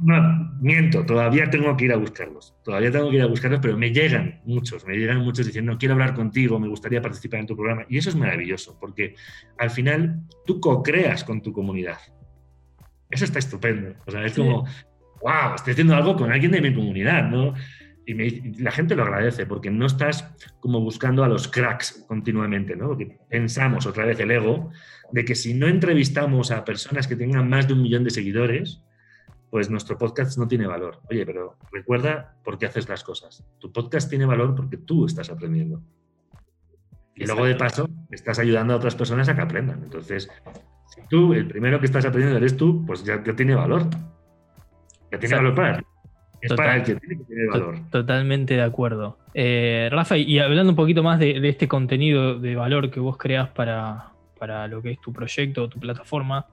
[0.00, 2.54] no, miento, todavía tengo que ir a buscarlos.
[2.62, 5.94] Todavía tengo que ir a buscarlos, pero me llegan muchos, me llegan muchos diciendo, quiero
[5.94, 7.84] hablar contigo, me gustaría participar en tu programa.
[7.88, 9.14] Y eso es maravilloso, porque
[9.58, 11.98] al final tú co-creas con tu comunidad.
[13.10, 13.94] Eso está estupendo.
[14.06, 14.66] O sea, es como,
[15.22, 17.54] wow, estoy haciendo algo con alguien de mi comunidad, ¿no?
[18.08, 22.88] y, la gente lo agradece porque no estás como buscando a los cracks continuamente, ¿no?
[22.88, 24.70] Porque pensamos otra vez el ego
[25.12, 28.82] de que si no entrevistamos a personas que tengan más de un millón de seguidores,
[29.50, 31.00] pues nuestro podcast no tiene valor.
[31.10, 33.44] Oye, pero recuerda por qué haces las cosas.
[33.58, 35.82] Tu podcast tiene valor porque tú estás aprendiendo.
[37.14, 39.82] Y luego de paso estás ayudando a otras personas a que aprendan.
[39.82, 40.30] Entonces,
[40.94, 43.86] si tú, el primero que estás aprendiendo eres tú, pues ya, tiene valor.
[45.10, 45.82] Ya tiene valor para
[46.40, 47.78] es para el que tiene que tener valor.
[47.90, 49.18] Totalmente de acuerdo.
[49.34, 53.48] Eh, Rafa, y hablando un poquito más de, este contenido de valor que vos creas
[53.48, 56.46] para, para lo que es tu proyecto o tu plataforma,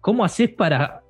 [0.00, 1.02] ¿cómo haces para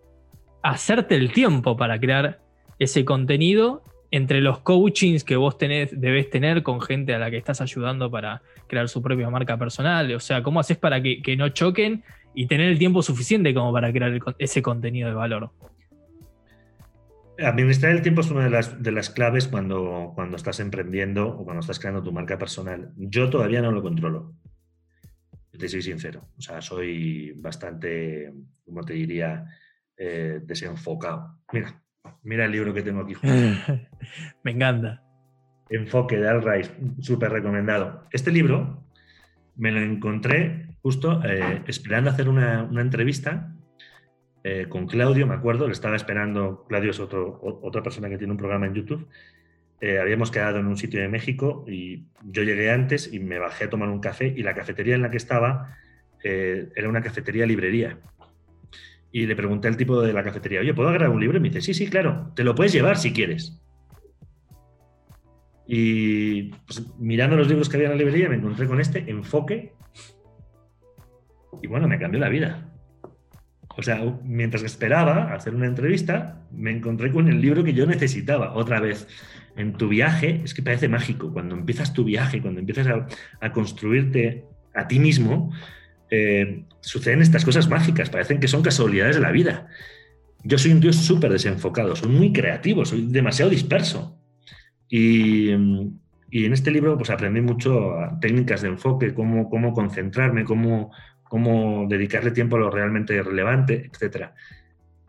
[0.63, 2.41] hacerte el tiempo para crear
[2.79, 7.39] ese contenido entre los coachings que vos tenés, debes tener con gente a la que
[7.39, 10.13] estás ayudando para crear su propia marca personal?
[10.13, 12.03] O sea, ¿cómo haces para que, que no choquen
[12.35, 15.51] y tener el tiempo suficiente como para crear ese contenido de valor?
[17.45, 21.45] Administrar el tiempo es una de las, de las claves cuando, cuando estás emprendiendo o
[21.45, 22.93] cuando estás creando tu marca personal.
[22.97, 24.35] Yo todavía no lo controlo.
[25.59, 26.29] Te soy sincero.
[26.39, 28.33] O sea, soy bastante,
[28.65, 29.45] como te diría,
[29.97, 31.39] eh, desenfocado.
[31.53, 31.83] Mira,
[32.23, 33.15] mira el libro que tengo aquí.
[34.43, 35.03] Me encanta.
[35.69, 38.07] Enfoque de Al Rice, súper recomendado.
[38.11, 38.85] Este libro
[39.57, 43.55] me lo encontré justo eh, esperando hacer una, una entrevista
[44.45, 48.33] eh, con Claudio, me acuerdo, le estaba esperando, Claudio es otro, otra persona que tiene
[48.33, 49.07] un programa en YouTube,
[49.81, 53.65] eh, habíamos quedado en un sitio de México y yo llegué antes y me bajé
[53.65, 55.77] a tomar un café y la cafetería en la que estaba
[56.23, 57.99] eh, era una cafetería librería.
[59.11, 61.37] Y le pregunté al tipo de la cafetería, oye, ¿puedo agarrar un libro?
[61.37, 63.61] Y me dice, sí, sí, claro, te lo puedes llevar si quieres.
[65.67, 69.75] Y pues, mirando los libros que había en la librería me encontré con este, Enfoque,
[71.61, 72.72] y bueno, me cambió la vida.
[73.77, 78.55] O sea, mientras esperaba hacer una entrevista, me encontré con el libro que yo necesitaba
[78.55, 79.09] otra vez.
[79.57, 82.87] En tu viaje, es que parece mágico, cuando empiezas tu viaje, cuando empiezas
[83.41, 85.53] a, construirte a ti mismo,
[86.11, 89.69] eh, suceden estas cosas mágicas, parecen que son casualidades de la vida.
[90.45, 94.19] Yo soy un tío súper desenfocado, soy muy creativo, soy demasiado disperso.
[94.89, 95.51] Y,
[96.31, 100.91] y, en este libro pues aprendí mucho técnicas de enfoque, cómo, cómo concentrarme, cómo
[101.33, 104.33] cómo dedicarle tiempo a lo realmente relevante, etc.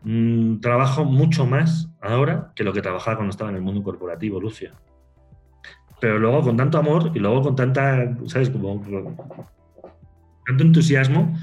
[0.04, 4.40] Mm, trabajo mucho más ahora que lo que trabajaba cuando estaba en el mundo corporativo,
[4.40, 4.72] Lucia.
[6.00, 8.50] Pero luego con tanto amor y luego con tanta, ¿sabes?
[10.46, 11.36] tanto entusiasmo.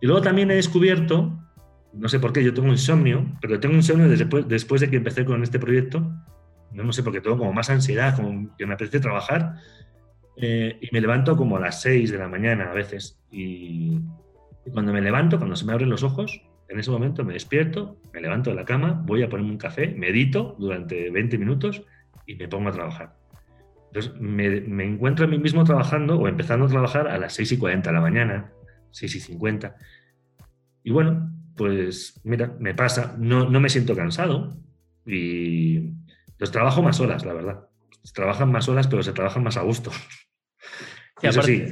[0.00, 1.32] Y luego también he descubierto,
[1.92, 5.24] no sé por qué, yo tengo insomnio, pero tengo insomnio después, después de que empecé
[5.24, 6.00] con este proyecto.
[6.72, 9.54] No, no sé por qué tengo como más ansiedad, como que me apetece trabajar.
[10.36, 13.18] Eh, y me levanto como a las 6 de la mañana a veces.
[13.30, 13.98] Y,
[14.64, 18.00] y cuando me levanto, cuando se me abren los ojos, en ese momento me despierto,
[18.12, 21.82] me levanto de la cama, voy a ponerme un café, medito durante 20 minutos
[22.26, 23.16] y me pongo a trabajar.
[23.86, 27.58] Entonces me, encuentro a mí mismo trabajando o empezando a trabajar a las 6 y
[27.58, 28.52] 40 de la mañana,
[28.90, 29.76] 6 y 50.
[30.82, 34.56] Y bueno, pues mira, me pasa, no, no me siento cansado
[35.06, 35.92] y
[36.38, 37.68] los trabajo más horas, la verdad.
[38.02, 39.90] Se trabajan más horas, pero se trabajan más a gusto.
[41.22, 41.66] Y Eso sí,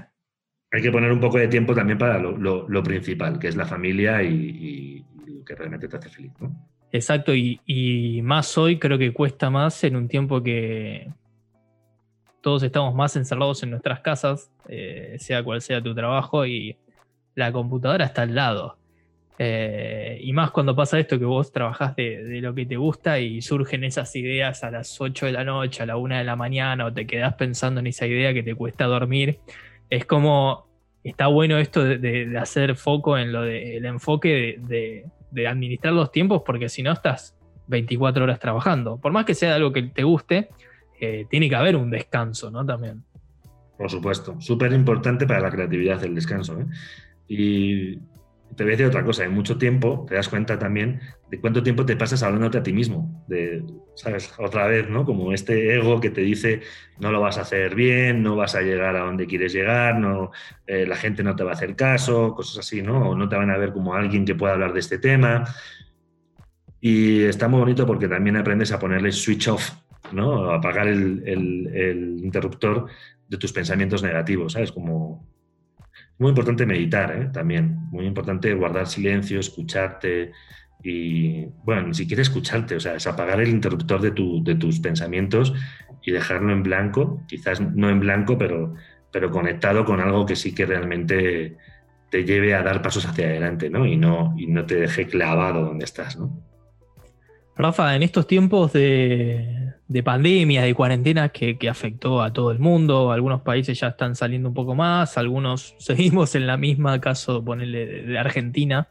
[0.74, 4.22] hay que poner un poco de tiempo también para lo, principal, que es la familia
[4.22, 6.32] y, lo que realmente te hace feliz.
[6.41, 6.68] ¿no?
[6.91, 11.12] Exacto, y, más hoy creo que cuesta más en un tiempo que
[12.41, 16.76] todos estamos más encerrados en nuestras casas, eh, sea cual sea tu trabajo, y
[17.35, 18.76] la computadora está al lado.
[19.37, 23.43] Eh, y más cuando pasa esto que vos trabajás de, lo que te gusta y
[23.43, 26.87] surgen esas ideas a las 8 de la noche, a la 1 de la mañana,
[26.87, 29.41] o te quedás pensando en esa idea que te cuesta dormir
[29.91, 30.66] es como
[31.03, 36.68] está bueno esto de, hacer foco en lo del enfoque de, administrar los tiempos, porque
[36.68, 38.99] si no estás 24 horas trabajando.
[38.99, 40.49] Por más que sea algo que te guste,
[41.01, 42.64] eh, tiene que haber un descanso, ¿no?
[42.64, 43.03] También.
[43.76, 46.61] Por supuesto, súper importante para la creatividad el descanso.
[46.61, 46.66] ¿eh?
[47.26, 47.99] Y
[48.57, 51.00] te voy a decir otra cosa, en mucho tiempo te das cuenta también
[51.30, 54.32] de cuánto tiempo te pasas hablándote a ti mismo, de, ¿sabes?
[54.38, 55.05] Otra vez, ¿no?
[55.05, 56.61] Como este ego que te dice
[57.00, 60.30] no lo vas a hacer bien, no vas a llegar a donde quieres llegar, no,
[60.66, 63.11] eh, la gente no te va a hacer caso, cosas así, ¿no?
[63.11, 65.44] O no te van a ver como alguien que pueda hablar de este tema.
[66.80, 69.72] Y está muy bonito porque también aprendes a ponerle switch off,
[70.12, 70.50] ¿no?
[70.50, 72.86] A apagar el, el interruptor
[73.28, 74.70] de tus pensamientos negativos, ¿sabes?
[74.70, 75.34] Como
[76.18, 77.28] muy importante meditar ¿eh?
[77.32, 80.32] también, muy importante guardar silencio, escucharte
[80.82, 84.11] y, bueno, ni siquiera escucharte, o sea, es apagar el interruptor de,
[84.42, 85.55] de tus pensamientos
[86.03, 88.74] y dejarlo en blanco, quizás no en blanco, pero,
[89.11, 91.57] pero conectado con algo que sí que realmente
[92.11, 93.86] te lleve a dar pasos hacia adelante, ¿no?
[93.86, 96.53] Y no, y no te deje clavado donde estás, ¿no?
[97.57, 99.74] Rafa, en estos tiempos de,
[100.05, 104.55] pandemia, de cuarentena que, afectó a todo el mundo, algunos países ya están saliendo un
[104.55, 108.88] poco más, algunos seguimos en la misma, caso ponerle de, Argentina.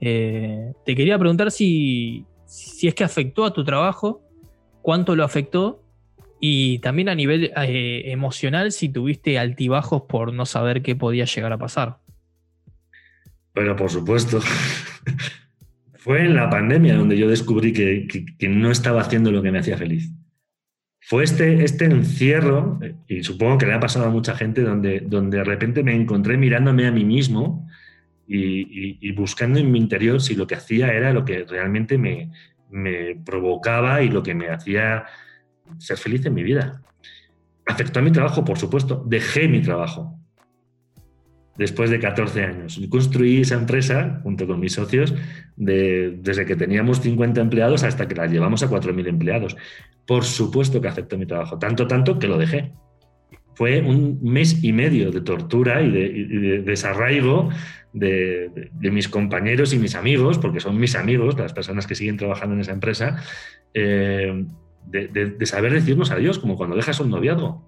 [0.00, 2.26] Eh, te quería preguntar si,
[2.82, 4.22] es que afectó a tu trabajo,
[4.82, 5.80] cuánto lo afectó
[6.40, 11.52] y también a nivel eh, emocional si tuviste altibajos por no saber qué podía llegar
[11.52, 11.98] a pasar.
[13.54, 14.40] Bueno, por supuesto.
[16.04, 19.78] Fue en la pandemia donde yo descubrí que, no estaba haciendo lo que me hacía
[19.78, 20.12] feliz.
[21.00, 22.78] Fue este, este encierro,
[23.08, 26.36] y supongo que le ha pasado a mucha gente, donde, donde de repente me encontré
[26.36, 27.66] mirándome a mí mismo
[28.28, 32.30] y, buscando en mi interior si lo que hacía era lo que realmente me,
[32.68, 35.06] me provocaba y lo que me hacía
[35.78, 36.82] ser feliz en mi vida.
[37.64, 39.02] Afectó a mi trabajo, por supuesto.
[39.06, 40.18] Dejé mi trabajo
[41.56, 42.80] después de 14 años.
[42.88, 45.14] Construí esa empresa junto con mis socios
[45.56, 49.56] desde que teníamos 50 empleados hasta que la llevamos a 4.000 empleados.
[50.06, 52.72] Por supuesto que acepto mi trabajo, tanto, tanto que lo dejé.
[53.54, 57.50] Fue un mes y medio de tortura y de, desarraigo
[57.92, 62.56] de, mis compañeros y mis amigos, porque son mis amigos, las personas que siguen trabajando
[62.56, 63.22] en esa empresa,
[63.72, 64.44] eh,
[64.86, 67.64] de, saber decirnos adiós, como cuando dejas un noviazgo.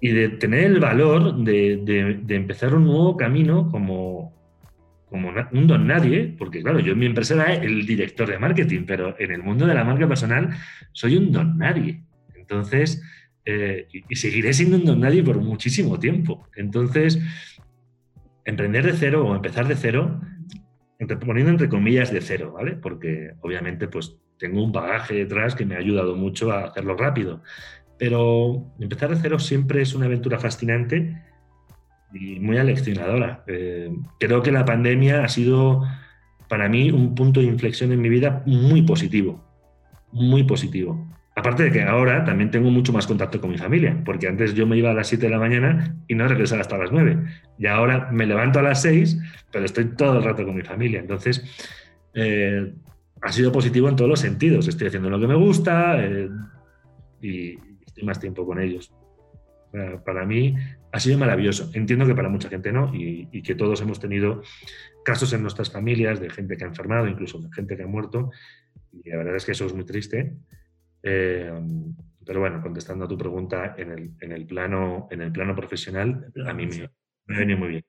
[0.00, 4.34] Y de tener el valor de, empezar un nuevo camino como,
[5.08, 8.84] como un don nadie, porque claro, yo en mi empresa era el director de marketing,
[8.86, 10.50] pero en el mundo de la marca personal
[10.92, 12.02] soy un don nadie.
[12.36, 13.02] Entonces,
[13.44, 16.46] eh, y, seguiré siendo un don nadie por muchísimo tiempo.
[16.54, 17.18] Entonces,
[18.44, 20.20] emprender de cero o empezar de cero,
[21.24, 22.72] poniendo entre comillas de cero, ¿vale?
[22.72, 27.42] Porque obviamente pues tengo un bagaje detrás que me ha ayudado mucho a hacerlo rápido.
[27.98, 31.22] Pero empezar de cero siempre es una aventura fascinante
[32.12, 33.44] y muy aleccionadora.
[33.46, 35.82] Eh, creo que la pandemia ha sido
[36.48, 39.44] para mí un punto de inflexión en mi vida muy positivo,
[40.12, 41.06] muy positivo.
[41.38, 44.66] Aparte de que ahora también tengo mucho más contacto con mi familia, porque antes yo
[44.66, 47.16] me iba a las 7 de la mañana y no regresaba hasta las 9.
[47.58, 49.16] Y ahora me levanto a las 6,
[49.52, 50.98] pero estoy todo el rato con mi familia.
[50.98, 51.44] Entonces,
[52.14, 52.72] eh,
[53.22, 54.66] ha sido positivo en todos los sentidos.
[54.66, 56.28] Estoy haciendo lo que me gusta eh,
[57.22, 57.56] y,
[58.04, 58.92] más tiempo con ellos.
[60.04, 60.54] Para mí
[60.92, 61.70] ha sido maravilloso.
[61.74, 64.42] Entiendo que para mucha gente no y, que todos hemos tenido
[65.04, 68.30] casos en nuestras familias de gente que ha enfermado, incluso de gente que ha muerto.
[68.92, 70.36] Y la verdad es que eso es muy triste.
[71.02, 71.52] Eh,
[72.24, 76.30] pero bueno, contestando a tu pregunta, en el, en el, plano, en el plano profesional,
[76.46, 76.90] a mí me,
[77.26, 77.84] me, viene muy bien.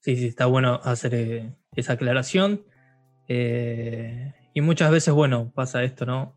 [0.00, 2.62] Sí, sí, está bueno hacer, eh, esa aclaración.
[3.28, 6.36] Eh, y muchas veces, bueno, pasa esto, ¿no?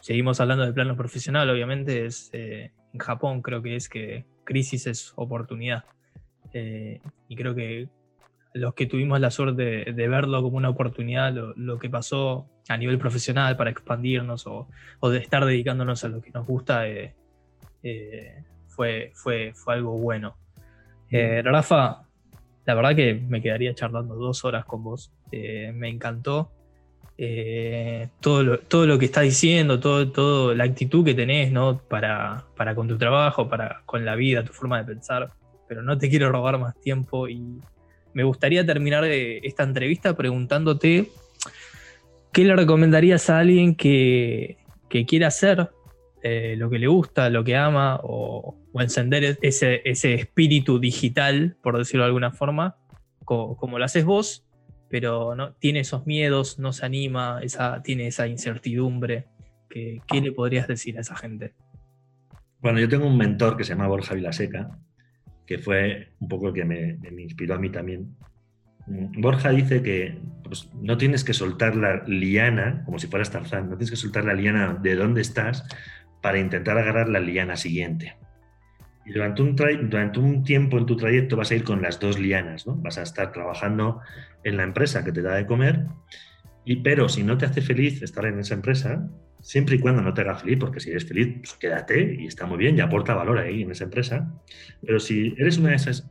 [0.00, 4.86] Seguimos hablando del plano profesional, obviamente, es, eh, en Japón creo que es que crisis
[4.86, 5.84] es oportunidad.
[6.52, 7.88] Eh, y creo que
[8.54, 12.98] los que tuvimos la suerte de, verlo como una oportunidad, lo, que pasó a nivel
[12.98, 14.68] profesional para expandirnos o,
[15.02, 16.84] de estar dedicándonos a lo que nos gusta,
[18.66, 20.36] fue, fue, fue algo bueno.
[21.10, 22.02] Rafa,
[22.64, 25.12] la verdad que me quedaría charlando dos horas con vos.
[25.30, 26.52] me encantó.
[27.20, 31.78] Eh, todo, lo, todo lo que estás diciendo, todo, todo la actitud que tenés ¿no?
[31.88, 35.32] para, para con tu trabajo, para con la vida, tu forma de pensar.
[35.66, 37.60] Pero no te quiero robar más tiempo y
[38.14, 41.10] me gustaría terminar esta entrevista preguntándote
[42.32, 44.58] qué le recomendarías a alguien que,
[44.88, 45.70] que quiera hacer
[46.22, 51.76] eh, lo que le gusta, lo que ama o, encender ese, ese, espíritu digital, por
[51.76, 52.76] decirlo de alguna forma,
[53.24, 54.47] como lo haces vos
[54.88, 59.26] pero no, tiene esos miedos, no se anima, esa, tiene esa incertidumbre.
[59.68, 61.54] ¿Qué, ¿Qué, le podrías decir a esa gente?
[62.60, 64.78] Bueno, yo tengo un mentor que se llama Borja Vilaseca,
[65.46, 68.16] que fue un poco el que me, inspiró a mí también.
[68.86, 73.70] Mm, Borja dice que pues, no tienes que soltar la liana, como si fueras Tarzán,
[73.70, 75.64] no tienes que soltar la liana de dónde estás
[76.20, 78.16] para intentar agarrar la liana siguiente.
[79.08, 82.66] Y durante un, durante tiempo en tu trayecto vas a ir con las dos lianas,
[82.66, 82.76] ¿no?
[82.76, 84.00] Vas a estar trabajando
[84.44, 85.86] en la empresa que te da de comer,
[86.66, 89.08] y, pero si no te hace feliz estar en esa empresa,
[89.40, 92.44] siempre y cuando no te haga feliz, porque si eres feliz, pues quédate y está
[92.44, 94.30] muy bien y aporta valor ahí en esa empresa.
[94.84, 96.10] Pero si eres una de esas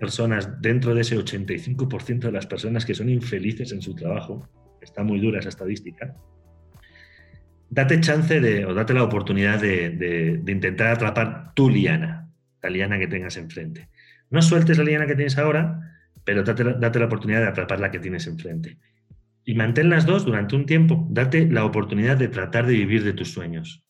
[0.00, 4.48] personas dentro de ese 85% de las personas que son infelices en su trabajo,
[4.80, 6.16] está muy dura esa estadística,
[7.68, 12.21] date chance de, o date la oportunidad de intentar atrapar tu liana
[12.62, 13.88] la liana que tengas enfrente.
[14.30, 16.64] No sueltes la liana que tienes ahora, pero date,
[16.98, 18.78] la oportunidad de atrapar la que tienes enfrente.
[19.44, 21.06] Y mantén las dos durante un tiempo.
[21.10, 23.84] Date la oportunidad de tratar de vivir de tus sueños.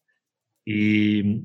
[0.64, 1.43] Y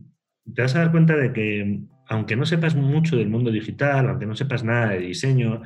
[0.53, 4.25] te vas a dar cuenta de que, aunque no sepas mucho del mundo digital, aunque
[4.25, 5.61] no sepas nada de diseño,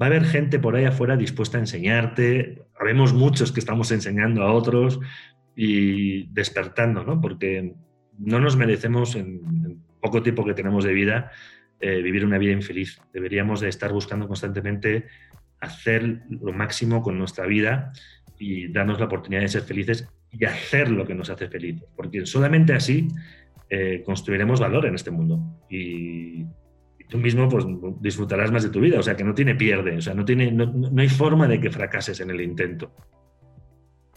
[0.00, 2.66] va a haber gente por ahí afuera dispuesta a enseñarte.
[2.78, 4.98] Habemos muchos que estamos enseñando a otros
[5.54, 7.20] y despertando, ¿no?
[7.20, 7.76] Porque
[8.18, 11.30] no nos merecemos en poco tiempo que tenemos de vida,
[11.80, 13.00] eh, vivir una vida infeliz.
[13.12, 15.06] Deberíamos de estar buscando constantemente
[15.60, 17.90] hacer lo máximo con nuestra vida
[18.38, 22.26] y darnos la oportunidad de ser felices y hacer lo que nos hace felices, porque
[22.26, 23.08] solamente así
[23.70, 25.40] eh, construiremos valor en este mundo
[25.70, 26.44] y,
[27.08, 27.64] tú mismo pues,
[28.00, 30.50] disfrutarás más de tu vida, o sea que no tiene pierde, o sea, no, tiene,
[30.50, 32.92] no, no hay forma de que fracases en el intento.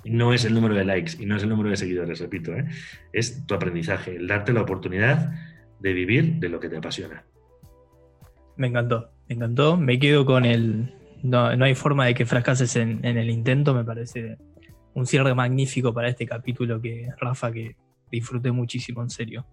[0.03, 2.65] No es el número de likes y no es el número de seguidores, repito, ¿eh?
[3.13, 5.31] es tu aprendizaje, el darte la oportunidad
[5.79, 7.23] de vivir de lo que te apasiona.
[8.55, 9.77] Me encantó, me encantó.
[9.77, 10.93] Me quedo con el.
[11.23, 13.73] No, hay forma de que fracases en, el intento.
[13.73, 14.37] Me parece
[14.93, 17.75] un cierre magnífico para este capítulo que, Rafa, que
[18.11, 19.45] disfruté muchísimo, en serio.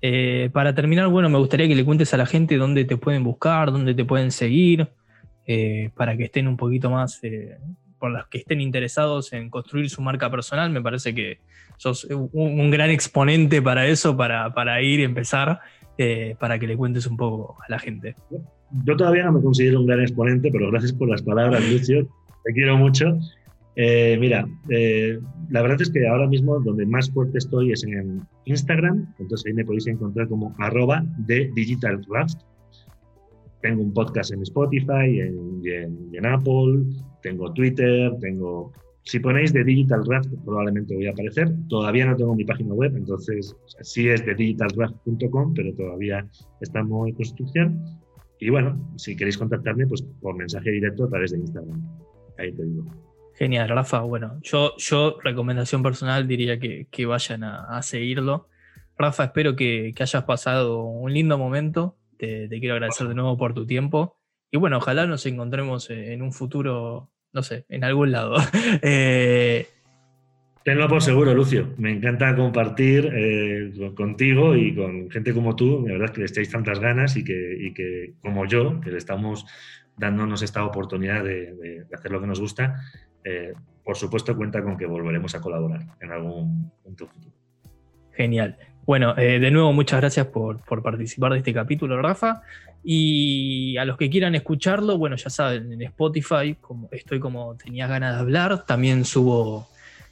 [0.00, 3.22] Eh, para terminar, bueno, me gustaría que le cuentes a la gente dónde te pueden
[3.22, 4.88] buscar, dónde te pueden seguir,
[5.46, 7.56] eh, para que estén un poquito más, eh,
[7.98, 10.70] por los que estén interesados en construir su marca personal.
[10.70, 11.38] Me parece que
[11.82, 15.58] sos un, gran exponente para eso, para, para ir y empezar,
[15.98, 18.14] eh, para que le cuentes un poco a la gente.
[18.84, 22.06] Yo todavía no me considero un gran exponente, pero gracias por las palabras, Lucio.
[22.44, 23.18] Te quiero mucho.
[23.74, 25.18] Eh, mira, eh,
[25.50, 29.54] la verdad es que ahora mismo donde más fuerte estoy es en Instagram, entonces ahí
[29.54, 32.00] me podéis encontrar como arroba de Digital
[33.60, 35.62] Tengo un podcast en Spotify, en,
[36.12, 36.84] en Apple,
[37.22, 38.72] tengo Twitter, tengo
[39.04, 41.52] si ponéis de Digital Draft, probablemente voy a aparecer.
[41.68, 46.26] Todavía no tengo mi página web, entonces sí es de digitaldraft.com, pero todavía
[46.60, 47.84] estamos en construcción.
[48.38, 51.80] Y bueno, si queréis contactarme, pues por mensaje directo a través de Instagram.
[52.38, 52.84] Ahí te digo.
[53.34, 54.00] Genial, Rafa.
[54.00, 58.48] Bueno, yo, yo recomendación personal diría que, que vayan a, seguirlo.
[58.96, 61.96] Rafa, espero que, que, hayas pasado un lindo momento.
[62.18, 64.16] Te, te quiero agradecer de nuevo por tu tiempo.
[64.50, 68.36] Y bueno, ojalá nos encontremos en un futuro no sé, en algún lado.
[68.82, 69.66] eh,
[70.64, 71.74] Tenlo por seguro, Lucio.
[71.76, 75.84] Me encanta compartir eh, contigo y con gente como tú.
[75.86, 78.98] La verdad es que le estáis tantas ganas y que, que, como yo, que le
[78.98, 79.44] estamos
[79.96, 82.80] dándonos esta oportunidad de, hacer lo que nos gusta,
[83.24, 83.54] eh,
[83.84, 87.34] por supuesto cuenta con que volveremos a colaborar en algún punto futuro.
[88.12, 88.56] Genial.
[88.84, 92.42] Bueno, eh, de nuevo muchas gracias por, participar de este capítulo, Rafa.
[92.84, 97.88] Y a los que quieran escucharlo, bueno, ya saben, en Spotify como, estoy como tenías
[97.88, 98.66] ganas de hablar.
[98.66, 99.68] También subo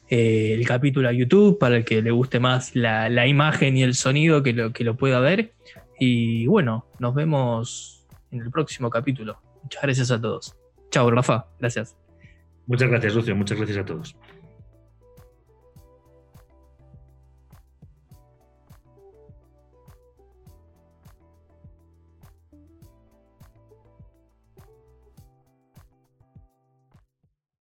[0.08, 3.94] eh, el capítulo a YouTube para el que le guste más la, imagen y el
[3.94, 5.52] sonido que lo, que lo pueda ver.
[5.98, 9.40] Y bueno, nos vemos en el próximo capítulo.
[9.64, 10.56] Muchas gracias a todos.
[10.90, 11.46] Chao, Rafa.
[11.58, 11.96] Gracias.
[12.66, 13.34] Muchas gracias, Lucio.
[13.34, 14.16] Muchas gracias a todos.